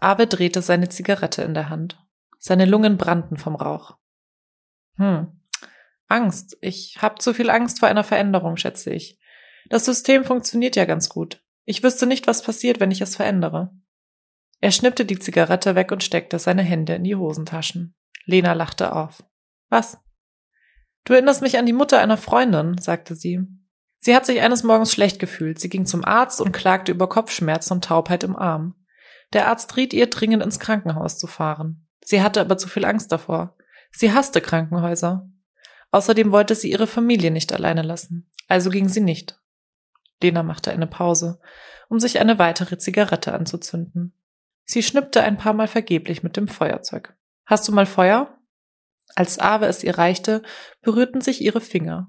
Abe 0.00 0.26
drehte 0.26 0.62
seine 0.62 0.88
Zigarette 0.88 1.42
in 1.42 1.54
der 1.54 1.68
Hand. 1.68 1.98
Seine 2.38 2.66
Lungen 2.66 2.96
brannten 2.96 3.36
vom 3.36 3.56
Rauch. 3.56 3.96
Hm. 4.96 5.40
Angst. 6.06 6.56
Ich 6.60 6.98
hab 7.00 7.20
zu 7.20 7.34
viel 7.34 7.50
Angst 7.50 7.80
vor 7.80 7.88
einer 7.88 8.04
Veränderung, 8.04 8.56
schätze 8.56 8.92
ich. 8.92 9.18
Das 9.68 9.84
System 9.84 10.24
funktioniert 10.24 10.76
ja 10.76 10.84
ganz 10.84 11.08
gut. 11.08 11.42
Ich 11.64 11.82
wüsste 11.82 12.06
nicht, 12.06 12.26
was 12.26 12.42
passiert, 12.42 12.78
wenn 12.78 12.92
ich 12.92 13.00
es 13.00 13.16
verändere. 13.16 13.72
Er 14.60 14.70
schnippte 14.70 15.04
die 15.04 15.18
Zigarette 15.18 15.74
weg 15.74 15.90
und 15.90 16.04
steckte 16.04 16.38
seine 16.38 16.62
Hände 16.62 16.94
in 16.94 17.04
die 17.04 17.16
Hosentaschen. 17.16 17.94
Lena 18.24 18.52
lachte 18.52 18.94
auf. 18.94 19.24
Was? 19.68 19.98
Du 21.04 21.12
erinnerst 21.12 21.42
mich 21.42 21.58
an 21.58 21.66
die 21.66 21.72
Mutter 21.72 21.98
einer 21.98 22.16
Freundin, 22.16 22.78
sagte 22.78 23.16
sie. 23.16 23.40
Sie 23.98 24.14
hat 24.14 24.26
sich 24.26 24.40
eines 24.40 24.62
Morgens 24.62 24.92
schlecht 24.92 25.18
gefühlt. 25.18 25.58
Sie 25.58 25.68
ging 25.68 25.86
zum 25.86 26.04
Arzt 26.04 26.40
und 26.40 26.52
klagte 26.52 26.92
über 26.92 27.08
Kopfschmerzen 27.08 27.74
und 27.74 27.84
Taubheit 27.84 28.22
im 28.22 28.36
Arm. 28.36 28.75
Der 29.32 29.48
Arzt 29.48 29.76
riet 29.76 29.92
ihr, 29.92 30.08
dringend 30.08 30.42
ins 30.42 30.58
Krankenhaus 30.58 31.18
zu 31.18 31.26
fahren. 31.26 31.86
Sie 32.04 32.22
hatte 32.22 32.40
aber 32.40 32.58
zu 32.58 32.68
viel 32.68 32.84
Angst 32.84 33.10
davor. 33.12 33.56
Sie 33.90 34.12
hasste 34.12 34.40
Krankenhäuser. 34.40 35.28
Außerdem 35.90 36.30
wollte 36.32 36.54
sie 36.54 36.70
ihre 36.70 36.86
Familie 36.86 37.30
nicht 37.30 37.52
alleine 37.52 37.82
lassen. 37.82 38.30
Also 38.48 38.70
ging 38.70 38.88
sie 38.88 39.00
nicht. 39.00 39.40
Lena 40.22 40.42
machte 40.42 40.70
eine 40.70 40.86
Pause, 40.86 41.40
um 41.88 42.00
sich 42.00 42.20
eine 42.20 42.38
weitere 42.38 42.78
Zigarette 42.78 43.32
anzuzünden. 43.32 44.12
Sie 44.64 44.82
schnippte 44.82 45.22
ein 45.22 45.36
paar 45.36 45.52
Mal 45.52 45.68
vergeblich 45.68 46.22
mit 46.22 46.36
dem 46.36 46.48
Feuerzeug. 46.48 47.14
Hast 47.44 47.68
du 47.68 47.72
mal 47.72 47.86
Feuer? 47.86 48.36
Als 49.14 49.38
Ave 49.38 49.66
es 49.66 49.84
ihr 49.84 49.96
reichte, 49.96 50.42
berührten 50.82 51.20
sich 51.20 51.40
ihre 51.40 51.60
Finger. 51.60 52.08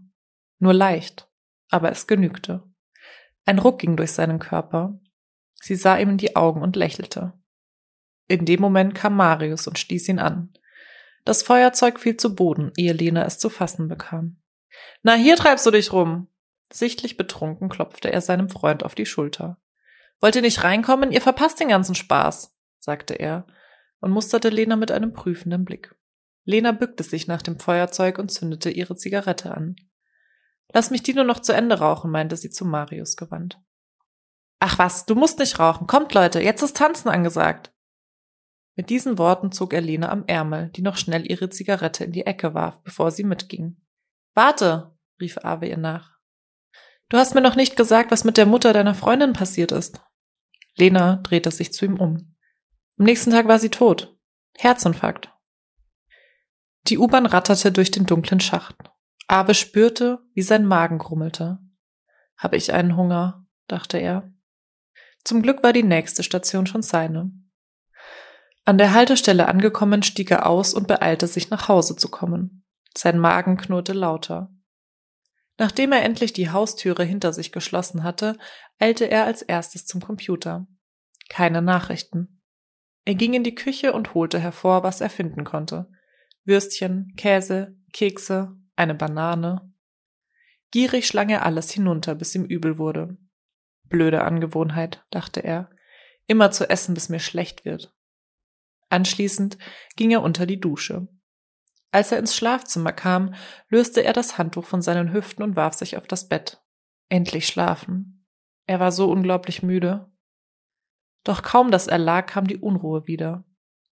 Nur 0.59 0.73
leicht, 0.73 1.29
aber 1.69 1.91
es 1.91 2.07
genügte. 2.07 2.63
Ein 3.45 3.59
Ruck 3.59 3.79
ging 3.79 3.95
durch 3.95 4.11
seinen 4.11 4.39
Körper. 4.39 4.99
Sie 5.61 5.75
sah 5.75 5.97
ihm 5.97 6.11
in 6.11 6.17
die 6.17 6.35
Augen 6.35 6.61
und 6.61 6.75
lächelte. 6.75 7.33
In 8.27 8.45
dem 8.45 8.61
Moment 8.61 8.93
kam 8.95 9.15
Marius 9.15 9.67
und 9.67 9.79
stieß 9.79 10.09
ihn 10.09 10.19
an. 10.19 10.53
Das 11.25 11.43
Feuerzeug 11.43 11.99
fiel 11.99 12.17
zu 12.17 12.35
Boden, 12.35 12.71
ehe 12.77 12.93
Lena 12.93 13.25
es 13.25 13.39
zu 13.39 13.49
fassen 13.49 13.87
bekam. 13.87 14.37
Na, 15.03 15.13
hier 15.13 15.35
treibst 15.35 15.65
du 15.65 15.71
dich 15.71 15.91
rum. 15.91 16.27
Sichtlich 16.71 17.17
betrunken 17.17 17.69
klopfte 17.69 18.11
er 18.11 18.21
seinem 18.21 18.49
Freund 18.49 18.83
auf 18.83 18.95
die 18.95 19.05
Schulter. 19.05 19.57
Wollt 20.19 20.35
ihr 20.35 20.41
nicht 20.41 20.63
reinkommen? 20.63 21.11
Ihr 21.11 21.21
verpasst 21.21 21.59
den 21.59 21.69
ganzen 21.69 21.95
Spaß, 21.95 22.55
sagte 22.79 23.13
er 23.13 23.45
und 23.99 24.11
musterte 24.11 24.49
Lena 24.49 24.75
mit 24.75 24.91
einem 24.91 25.13
prüfenden 25.13 25.65
Blick. 25.65 25.95
Lena 26.43 26.71
bückte 26.71 27.03
sich 27.03 27.27
nach 27.27 27.41
dem 27.41 27.59
Feuerzeug 27.59 28.19
und 28.19 28.31
zündete 28.31 28.69
ihre 28.69 28.95
Zigarette 28.95 29.51
an. 29.55 29.75
Lass 30.73 30.91
mich 30.91 31.03
die 31.03 31.13
nur 31.13 31.23
noch 31.23 31.39
zu 31.39 31.53
Ende 31.53 31.79
rauchen, 31.79 32.11
meinte 32.11 32.37
sie 32.37 32.49
zu 32.49 32.65
Marius 32.65 33.15
gewandt. 33.15 33.59
Ach 34.59 34.79
was, 34.79 35.05
du 35.05 35.15
musst 35.15 35.39
nicht 35.39 35.59
rauchen. 35.59 35.87
Kommt, 35.87 36.13
Leute, 36.13 36.41
jetzt 36.41 36.61
ist 36.61 36.77
Tanzen 36.77 37.09
angesagt. 37.09 37.71
Mit 38.75 38.89
diesen 38.89 39.17
Worten 39.17 39.51
zog 39.51 39.73
er 39.73 39.81
Lena 39.81 40.09
am 40.09 40.25
Ärmel, 40.27 40.69
die 40.69 40.81
noch 40.81 40.97
schnell 40.97 41.29
ihre 41.29 41.49
Zigarette 41.49 42.03
in 42.03 42.11
die 42.11 42.25
Ecke 42.25 42.53
warf, 42.53 42.81
bevor 42.83 43.11
sie 43.11 43.23
mitging. 43.23 43.81
Warte, 44.33 44.95
rief 45.19 45.37
Ave 45.43 45.67
ihr 45.67 45.77
nach. 45.77 46.17
Du 47.09 47.17
hast 47.17 47.33
mir 47.33 47.41
noch 47.41 47.55
nicht 47.55 47.75
gesagt, 47.75 48.11
was 48.11 48.23
mit 48.23 48.37
der 48.37 48.45
Mutter 48.45 48.73
deiner 48.73 48.93
Freundin 48.93 49.33
passiert 49.33 49.71
ist. 49.71 50.01
Lena 50.75 51.17
drehte 51.17 51.49
sich 51.51 51.73
zu 51.73 51.85
ihm 51.85 51.99
um. 51.99 52.35
Am 52.99 53.05
nächsten 53.05 53.31
Tag 53.31 53.47
war 53.47 53.59
sie 53.59 53.69
tot. 53.69 54.15
Herzinfarkt. 54.57 55.31
Die 56.87 56.97
U-Bahn 56.97 57.25
ratterte 57.25 57.71
durch 57.71 57.91
den 57.91 58.05
dunklen 58.05 58.39
Schacht. 58.39 58.75
Ave 59.27 59.53
spürte, 59.53 60.19
wie 60.33 60.41
sein 60.41 60.65
Magen 60.65 60.99
grummelte. 60.99 61.59
Habe 62.37 62.57
ich 62.57 62.73
einen 62.73 62.95
Hunger, 62.95 63.45
dachte 63.67 63.97
er. 63.97 64.31
Zum 65.27 65.41
Glück 65.41 65.61
war 65.61 65.73
die 65.73 65.83
nächste 65.83 66.23
Station 66.23 66.67
schon 66.67 66.81
seine. 66.81 67.33
An 68.63 68.77
der 68.77 68.93
Haltestelle 68.93 69.49
angekommen, 69.49 70.01
stieg 70.01 70.31
er 70.31 70.45
aus 70.45 70.73
und 70.73 70.87
beeilte 70.87 71.27
sich 71.27 71.49
nach 71.49 71.67
Hause 71.67 71.97
zu 71.97 72.07
kommen. 72.07 72.63
Sein 72.95 73.19
Magen 73.19 73.57
knurrte 73.57 73.91
lauter. 73.91 74.49
Nachdem 75.57 75.91
er 75.91 76.03
endlich 76.03 76.31
die 76.31 76.49
Haustüre 76.49 77.03
hinter 77.03 77.33
sich 77.33 77.51
geschlossen 77.51 78.05
hatte, 78.05 78.37
eilte 78.79 79.03
er 79.11 79.25
als 79.25 79.41
erstes 79.41 79.85
zum 79.85 79.99
Computer. 79.99 80.65
Keine 81.27 81.61
Nachrichten. 81.61 82.41
Er 83.03 83.15
ging 83.15 83.33
in 83.33 83.43
die 83.43 83.55
Küche 83.55 83.91
und 83.91 84.13
holte 84.13 84.39
hervor, 84.39 84.83
was 84.83 85.01
er 85.01 85.09
finden 85.09 85.43
konnte. 85.43 85.89
Würstchen, 86.45 87.15
Käse, 87.17 87.75
Kekse, 87.91 88.55
eine 88.77 88.95
Banane. 88.95 89.73
Gierig 90.71 91.05
schlang 91.05 91.27
er 91.27 91.45
alles 91.45 91.69
hinunter, 91.69 92.15
bis 92.15 92.33
ihm 92.33 92.45
übel 92.45 92.77
wurde. 92.77 93.17
Blöde 93.89 94.23
Angewohnheit, 94.23 95.05
dachte 95.11 95.43
er, 95.43 95.69
immer 96.27 96.51
zu 96.51 96.69
essen, 96.69 96.93
bis 96.93 97.09
mir 97.09 97.19
schlecht 97.19 97.65
wird. 97.65 97.93
Anschließend 98.89 99.57
ging 99.95 100.11
er 100.11 100.21
unter 100.21 100.45
die 100.45 100.59
Dusche. 100.59 101.07
Als 101.91 102.11
er 102.11 102.19
ins 102.19 102.35
Schlafzimmer 102.35 102.91
kam, 102.91 103.33
löste 103.69 104.03
er 104.03 104.13
das 104.13 104.37
Handtuch 104.37 104.65
von 104.65 104.81
seinen 104.81 105.13
Hüften 105.13 105.43
und 105.43 105.55
warf 105.55 105.73
sich 105.73 105.97
auf 105.97 106.07
das 106.07 106.27
Bett. 106.27 106.61
Endlich 107.09 107.47
schlafen. 107.47 108.25
Er 108.65 108.79
war 108.79 108.91
so 108.91 109.09
unglaublich 109.09 109.63
müde. 109.63 110.11
Doch 111.23 111.41
kaum 111.41 111.71
dass 111.71 111.87
er 111.87 111.97
lag, 111.97 112.27
kam 112.27 112.47
die 112.47 112.57
Unruhe 112.57 113.07
wieder. 113.07 113.45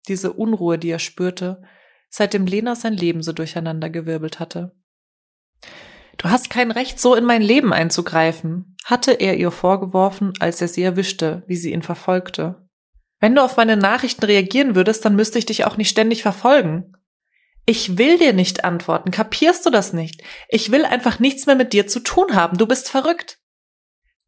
Diese 0.08 0.34
Unruhe, 0.34 0.78
die 0.78 0.90
er 0.90 1.00
spürte, 1.00 1.62
seitdem 2.10 2.46
Lena 2.46 2.76
sein 2.76 2.94
Leben 2.94 3.22
so 3.22 3.34
durcheinandergewirbelt 3.34 4.40
hatte. 4.40 4.76
Du 6.18 6.30
hast 6.30 6.50
kein 6.50 6.72
Recht, 6.72 7.00
so 7.00 7.14
in 7.14 7.26
mein 7.26 7.42
Leben 7.42 7.74
einzugreifen, 7.74 8.76
hatte 8.84 9.12
er 9.12 9.38
ihr 9.38 9.52
vorgeworfen, 9.52 10.34
als 10.40 10.62
er 10.62 10.68
sie 10.68 10.82
erwischte, 10.82 11.44
wie 11.48 11.56
sie 11.56 11.72
ihn 11.74 11.84
verfolgte. 11.84 12.68
Wenn 13.20 13.36
du 13.36 13.44
auf 13.44 13.58
meine 13.58 13.78
Nachrichten 13.78 14.26
reagieren 14.26 14.76
würdest, 14.76 15.06
dann 15.06 15.16
müsste 15.16 15.38
ich 15.38 15.46
dich 15.46 15.66
auch 15.66 15.78
nicht 15.78 15.90
ständig 15.90 16.24
verfolgen. 16.24 16.94
Ich 17.66 17.98
will 17.98 18.18
dir 18.18 18.34
nicht 18.34 18.64
antworten, 18.64 19.12
kapierst 19.12 19.66
du 19.66 19.70
das 19.70 19.94
nicht? 19.94 20.24
Ich 20.50 20.72
will 20.72 20.86
einfach 20.86 21.20
nichts 21.20 21.46
mehr 21.46 21.56
mit 21.56 21.74
dir 21.74 21.88
zu 21.88 22.00
tun 22.00 22.36
haben, 22.36 22.58
du 22.58 22.66
bist 22.66 22.90
verrückt. 22.90 23.40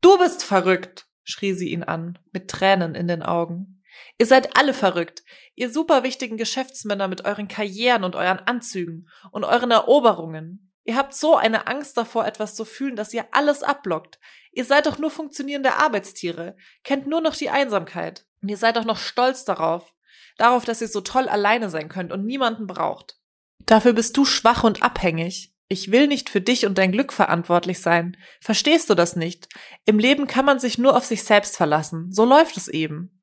Du 0.01 0.17
bist 0.17 0.43
verrückt, 0.43 1.07
schrie 1.23 1.53
sie 1.53 1.69
ihn 1.69 1.83
an, 1.83 2.19
mit 2.31 2.49
Tränen 2.49 2.95
in 2.95 3.07
den 3.07 3.23
Augen. 3.23 3.81
Ihr 4.17 4.25
seid 4.25 4.57
alle 4.57 4.73
verrückt, 4.73 5.23
ihr 5.55 5.71
superwichtigen 5.71 6.37
Geschäftsmänner 6.37 7.07
mit 7.07 7.25
euren 7.25 7.47
Karrieren 7.47 8.03
und 8.03 8.15
euren 8.15 8.39
Anzügen 8.39 9.07
und 9.31 9.43
euren 9.43 9.71
Eroberungen. 9.71 10.68
Ihr 10.89 10.95
habt 10.95 11.13
so 11.13 11.35
eine 11.35 11.67
Angst 11.67 11.97
davor, 11.97 12.25
etwas 12.25 12.55
zu 12.55 12.65
fühlen, 12.65 12.95
dass 12.95 13.13
ihr 13.13 13.27
alles 13.29 13.61
abblockt. 13.61 14.19
Ihr 14.51 14.65
seid 14.65 14.87
doch 14.87 14.97
nur 14.97 15.11
funktionierende 15.11 15.75
Arbeitstiere, 15.75 16.57
kennt 16.83 17.05
nur 17.05 17.21
noch 17.21 17.35
die 17.35 17.51
Einsamkeit. 17.51 18.25
Und 18.41 18.49
ihr 18.49 18.57
seid 18.57 18.75
doch 18.75 18.85
noch 18.85 18.97
stolz 18.97 19.45
darauf, 19.45 19.93
darauf, 20.39 20.65
dass 20.65 20.81
ihr 20.81 20.87
so 20.87 21.01
toll 21.01 21.29
alleine 21.29 21.69
sein 21.69 21.89
könnt 21.89 22.11
und 22.11 22.25
niemanden 22.25 22.65
braucht. 22.65 23.19
Dafür 23.67 23.93
bist 23.93 24.17
du 24.17 24.25
schwach 24.25 24.63
und 24.63 24.81
abhängig. 24.81 25.53
Ich 25.67 25.91
will 25.91 26.07
nicht 26.07 26.27
für 26.27 26.41
dich 26.41 26.65
und 26.65 26.79
dein 26.79 26.91
Glück 26.91 27.13
verantwortlich 27.13 27.81
sein. 27.81 28.17
Verstehst 28.41 28.89
du 28.89 28.95
das 28.95 29.15
nicht? 29.15 29.47
Im 29.85 29.99
Leben 29.99 30.25
kann 30.25 30.45
man 30.45 30.57
sich 30.57 30.79
nur 30.79 30.97
auf 30.97 31.05
sich 31.05 31.23
selbst 31.23 31.55
verlassen. 31.55 32.11
So 32.11 32.25
läuft 32.25 32.57
es 32.57 32.67
eben. 32.67 33.21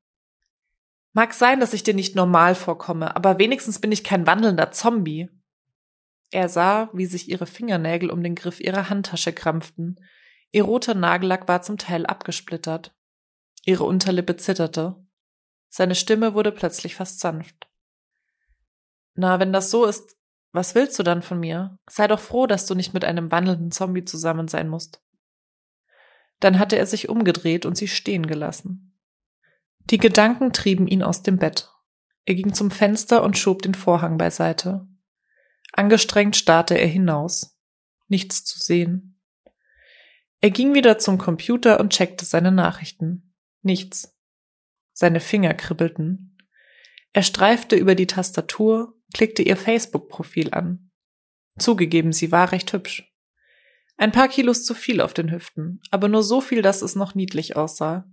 Mag 1.15 1.35
sein, 1.35 1.59
dass 1.59 1.73
ich 1.73 1.83
dir 1.83 1.95
nicht 1.95 2.15
normal 2.15 2.55
vorkomme, 2.55 3.17
aber 3.17 3.41
wenigstens 3.41 3.81
bin 3.81 3.91
ich 3.91 4.05
kein 4.05 4.25
wandelnder 4.25 4.71
Zombie. 4.71 5.31
Er 6.31 6.49
sah, 6.49 6.91
wie 6.93 7.07
sich 7.07 7.29
ihre 7.29 7.47
Fingernägel 7.47 8.11
um 8.11 8.23
den 8.23 8.35
Griff 8.35 8.61
ihrer 8.61 8.91
Handtasche 8.91 9.33
krampften. 9.33 10.01
Ihr 10.51 10.65
roter 10.65 10.95
Nagellack 10.95 11.49
war 11.49 11.63
zum 11.63 11.79
Teil 11.79 12.07
abgesplittert. 12.07 12.95
Ihre 13.65 13.85
Unterlippe 13.85 14.37
zitterte. 14.37 14.97
Seine 15.69 15.95
Stimme 15.95 16.35
wurde 16.35 16.53
plötzlich 16.53 16.95
fast 16.95 17.21
sanft. 17.21 17.69
Na, 19.15 19.41
wenn 19.41 19.53
das 19.53 19.71
so 19.71 19.85
ist, 19.85 20.17
was 20.53 20.75
willst 20.75 20.99
du 20.99 21.03
dann 21.03 21.23
von 21.23 21.41
mir? 21.41 21.79
Sei 21.89 22.07
doch 22.07 22.21
froh, 22.21 22.47
dass 22.47 22.67
du 22.67 22.75
nicht 22.75 22.95
mit 22.95 23.05
einem 23.05 23.31
wandelnden 23.31 23.71
Zombie 23.71 24.05
zusammen 24.05 24.49
sein 24.49 24.69
musst. 24.69 25.03
Dann 26.41 26.59
hatte 26.59 26.77
er 26.77 26.87
sich 26.87 27.09
umgedreht 27.09 27.67
und 27.67 27.77
sie 27.77 27.89
stehen 27.89 28.27
gelassen. 28.27 28.99
Die 29.91 29.99
Gedanken 29.99 30.53
trieben 30.53 30.87
ihn 30.87 31.03
aus 31.03 31.23
dem 31.23 31.39
Bett. 31.39 31.71
Er 32.25 32.35
ging 32.35 32.53
zum 32.53 32.71
Fenster 32.71 33.23
und 33.23 33.39
schob 33.39 33.63
den 33.63 33.75
Vorhang 33.75 34.19
beiseite. 34.19 34.87
Angestrengt 35.77 36.37
starrte 36.37 36.75
er 36.75 36.87
hinaus. 36.87 37.59
Nichts 38.09 38.45
zu 38.45 38.59
sehen. 38.59 39.21
Er 40.41 40.51
ging 40.51 40.75
wieder 40.75 40.99
zum 40.99 41.19
Computer 41.19 41.81
und 41.81 41.93
checkte 41.93 42.25
seine 42.25 42.51
Nachrichten. 42.51 43.35
Nichts. 43.63 44.17
Seine 44.93 45.21
Finger 45.21 45.53
kribbelten. 45.55 46.39
Er 47.13 47.23
streifte 47.23 47.77
über 47.77 47.95
die 47.95 48.07
Tastatur, 48.07 48.95
klickte 49.13 49.43
ihr 49.43 49.57
Facebook-Profil 49.57 50.53
an. 50.53 50.91
Zugegeben, 51.59 52.13
sie 52.13 52.33
war 52.33 52.53
recht 52.53 52.73
hübsch. 52.73 53.13
Ein 53.99 54.13
paar 54.13 54.29
Kilos 54.29 54.65
zu 54.65 54.75
viel 54.75 55.01
auf 55.01 55.15
den 55.15 55.31
Hüften, 55.31 55.81
aber 55.91 56.09
nur 56.09 56.23
so 56.23 56.41
viel, 56.41 56.63
dass 56.63 56.83
es 56.83 56.95
noch 56.95 57.15
niedlich 57.15 57.57
aussah. 57.57 58.11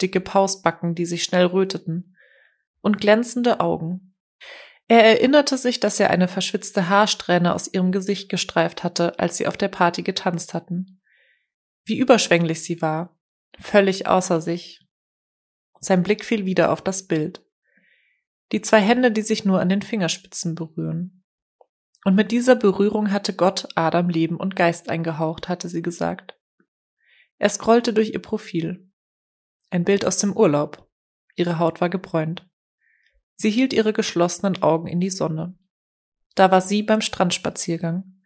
Dicke 0.00 0.20
Pausbacken, 0.20 0.94
die 0.94 1.06
sich 1.06 1.24
schnell 1.24 1.46
röteten. 1.46 2.16
Und 2.80 3.00
glänzende 3.00 3.60
Augen. 3.60 4.16
Er 4.90 5.04
erinnerte 5.04 5.56
sich, 5.56 5.78
dass 5.78 6.00
er 6.00 6.10
eine 6.10 6.26
verschwitzte 6.26 6.88
Haarsträhne 6.88 7.54
aus 7.54 7.72
ihrem 7.72 7.92
Gesicht 7.92 8.28
gestreift 8.28 8.82
hatte, 8.82 9.20
als 9.20 9.36
sie 9.36 9.46
auf 9.46 9.56
der 9.56 9.68
Party 9.68 10.02
getanzt 10.02 10.52
hatten. 10.52 11.00
Wie 11.84 11.96
überschwänglich 11.96 12.64
sie 12.64 12.82
war. 12.82 13.16
Völlig 13.60 14.08
außer 14.08 14.40
sich. 14.40 14.84
Sein 15.78 16.02
Blick 16.02 16.24
fiel 16.24 16.44
wieder 16.44 16.72
auf 16.72 16.82
das 16.82 17.06
Bild. 17.06 17.46
Die 18.50 18.62
zwei 18.62 18.80
Hände, 18.80 19.12
die 19.12 19.22
sich 19.22 19.44
nur 19.44 19.60
an 19.60 19.68
den 19.68 19.82
Fingerspitzen 19.82 20.56
berühren. 20.56 21.24
Und 22.04 22.16
mit 22.16 22.32
dieser 22.32 22.56
Berührung 22.56 23.12
hatte 23.12 23.32
Gott 23.32 23.68
Adam 23.76 24.08
Leben 24.08 24.38
und 24.38 24.56
Geist 24.56 24.90
eingehaucht, 24.90 25.48
hatte 25.48 25.68
sie 25.68 25.82
gesagt. 25.82 26.36
Er 27.38 27.48
scrollte 27.48 27.92
durch 27.92 28.12
ihr 28.12 28.22
Profil. 28.22 28.90
Ein 29.70 29.84
Bild 29.84 30.04
aus 30.04 30.16
dem 30.16 30.36
Urlaub. 30.36 30.90
Ihre 31.36 31.60
Haut 31.60 31.80
war 31.80 31.90
gebräunt. 31.90 32.49
Sie 33.40 33.48
hielt 33.48 33.72
ihre 33.72 33.94
geschlossenen 33.94 34.60
Augen 34.62 34.86
in 34.86 35.00
die 35.00 35.08
Sonne. 35.08 35.56
Da 36.34 36.50
war 36.50 36.60
sie 36.60 36.82
beim 36.82 37.00
Strandspaziergang. 37.00 38.20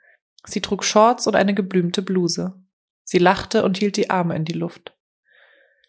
Sie 0.44 0.61
trug 0.61 0.83
Shorts 0.83 1.29
und 1.29 1.37
eine 1.37 1.55
geblümte 1.55 2.03
Bluse. 2.03 2.61
Sie 3.05 3.18
lachte 3.18 3.62
und 3.62 3.79
hielt 3.79 3.96
die 3.96 4.11
Arme 4.11 4.35
in 4.35 4.44
die 4.44 4.55
Luft. 4.55 4.98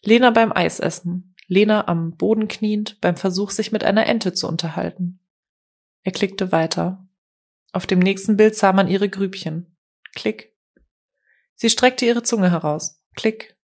Lena 0.03 0.29
beim 0.29 0.51
Eisessen, 0.51 1.35
Lena 1.47 1.87
am 1.87 2.15
Boden 2.17 2.47
kniend 2.47 3.01
beim 3.01 3.15
Versuch, 3.15 3.49
sich 3.49 3.71
mit 3.71 3.83
einer 3.83 4.05
Ente 4.05 4.33
zu 4.33 4.47
unterhalten. 4.47 5.19
Er 6.03 6.11
klickte 6.11 6.51
weiter. 6.51 7.09
Auf 7.71 7.87
dem 7.87 7.97
nächsten 7.97 8.37
Bild 8.37 8.53
sah 8.53 8.73
man 8.73 8.87
ihre 8.87 9.09
Grübchen. 9.09 9.75
Klick. 10.13 10.55
Sie 11.55 11.71
streckte 11.71 12.05
ihre 12.05 12.21
Zunge 12.21 12.51
heraus. 12.51 13.01
Klick. 13.15 13.57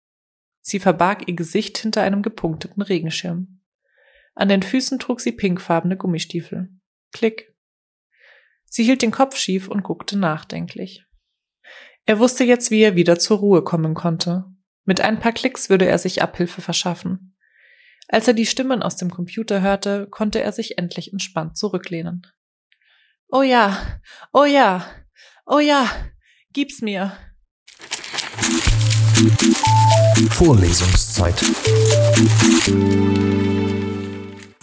Sie 0.61 0.79
verbarg 0.79 1.27
ihr 1.27 1.35
Gesicht 1.35 1.77
hinter 1.79 2.01
einem 2.01 2.21
gepunkteten 2.21 2.81
Regenschirm. 2.81 3.58
An 4.39 4.47
den 4.47 4.63
Füßen 4.63 4.99
trug 4.99 5.19
sie 5.19 5.33
pinkfarbene 5.33 5.97
Gummistiefel. 5.97 6.69
Klick. 7.11 7.53
Sie 8.63 8.85
hielt 8.85 9.01
den 9.01 9.11
Kopf 9.11 9.35
schief 9.35 9.67
und 9.67 9.83
guckte 9.83 10.17
nachdenklich. 10.17 11.03
Er 12.05 12.19
wusste 12.19 12.45
jetzt, 12.45 12.71
wie 12.71 12.79
er 12.79 12.95
wieder 12.95 13.19
zur 13.19 13.39
Ruhe 13.39 13.65
kommen 13.65 13.95
konnte. 13.95 14.45
Mit 14.85 15.01
ein 15.01 15.19
paar 15.19 15.33
Klicks 15.33 15.69
würde 15.69 15.87
er 15.87 15.97
sich 15.97 16.21
Abhilfe 16.21 16.61
verschaffen. 16.61 17.35
Als 18.07 18.29
er 18.29 18.33
die 18.33 18.45
Stimmen 18.45 18.81
aus 18.81 18.95
dem 18.95 19.09
Computer 19.09 19.59
hörte, 19.59 20.07
konnte 20.09 20.41
er 20.41 20.53
sich 20.53 20.77
endlich 20.77 21.11
entspannt 21.11 21.57
zurücklehnen. 21.57 22.25
Oh 23.27 23.41
ja, 23.41 23.99
oh 24.31 24.45
ja, 24.45 24.85
oh 25.45 25.59
ja, 25.59 25.91
gib's 26.53 26.81
mir. 26.81 27.11
Vorlesungszeit. 30.29 31.35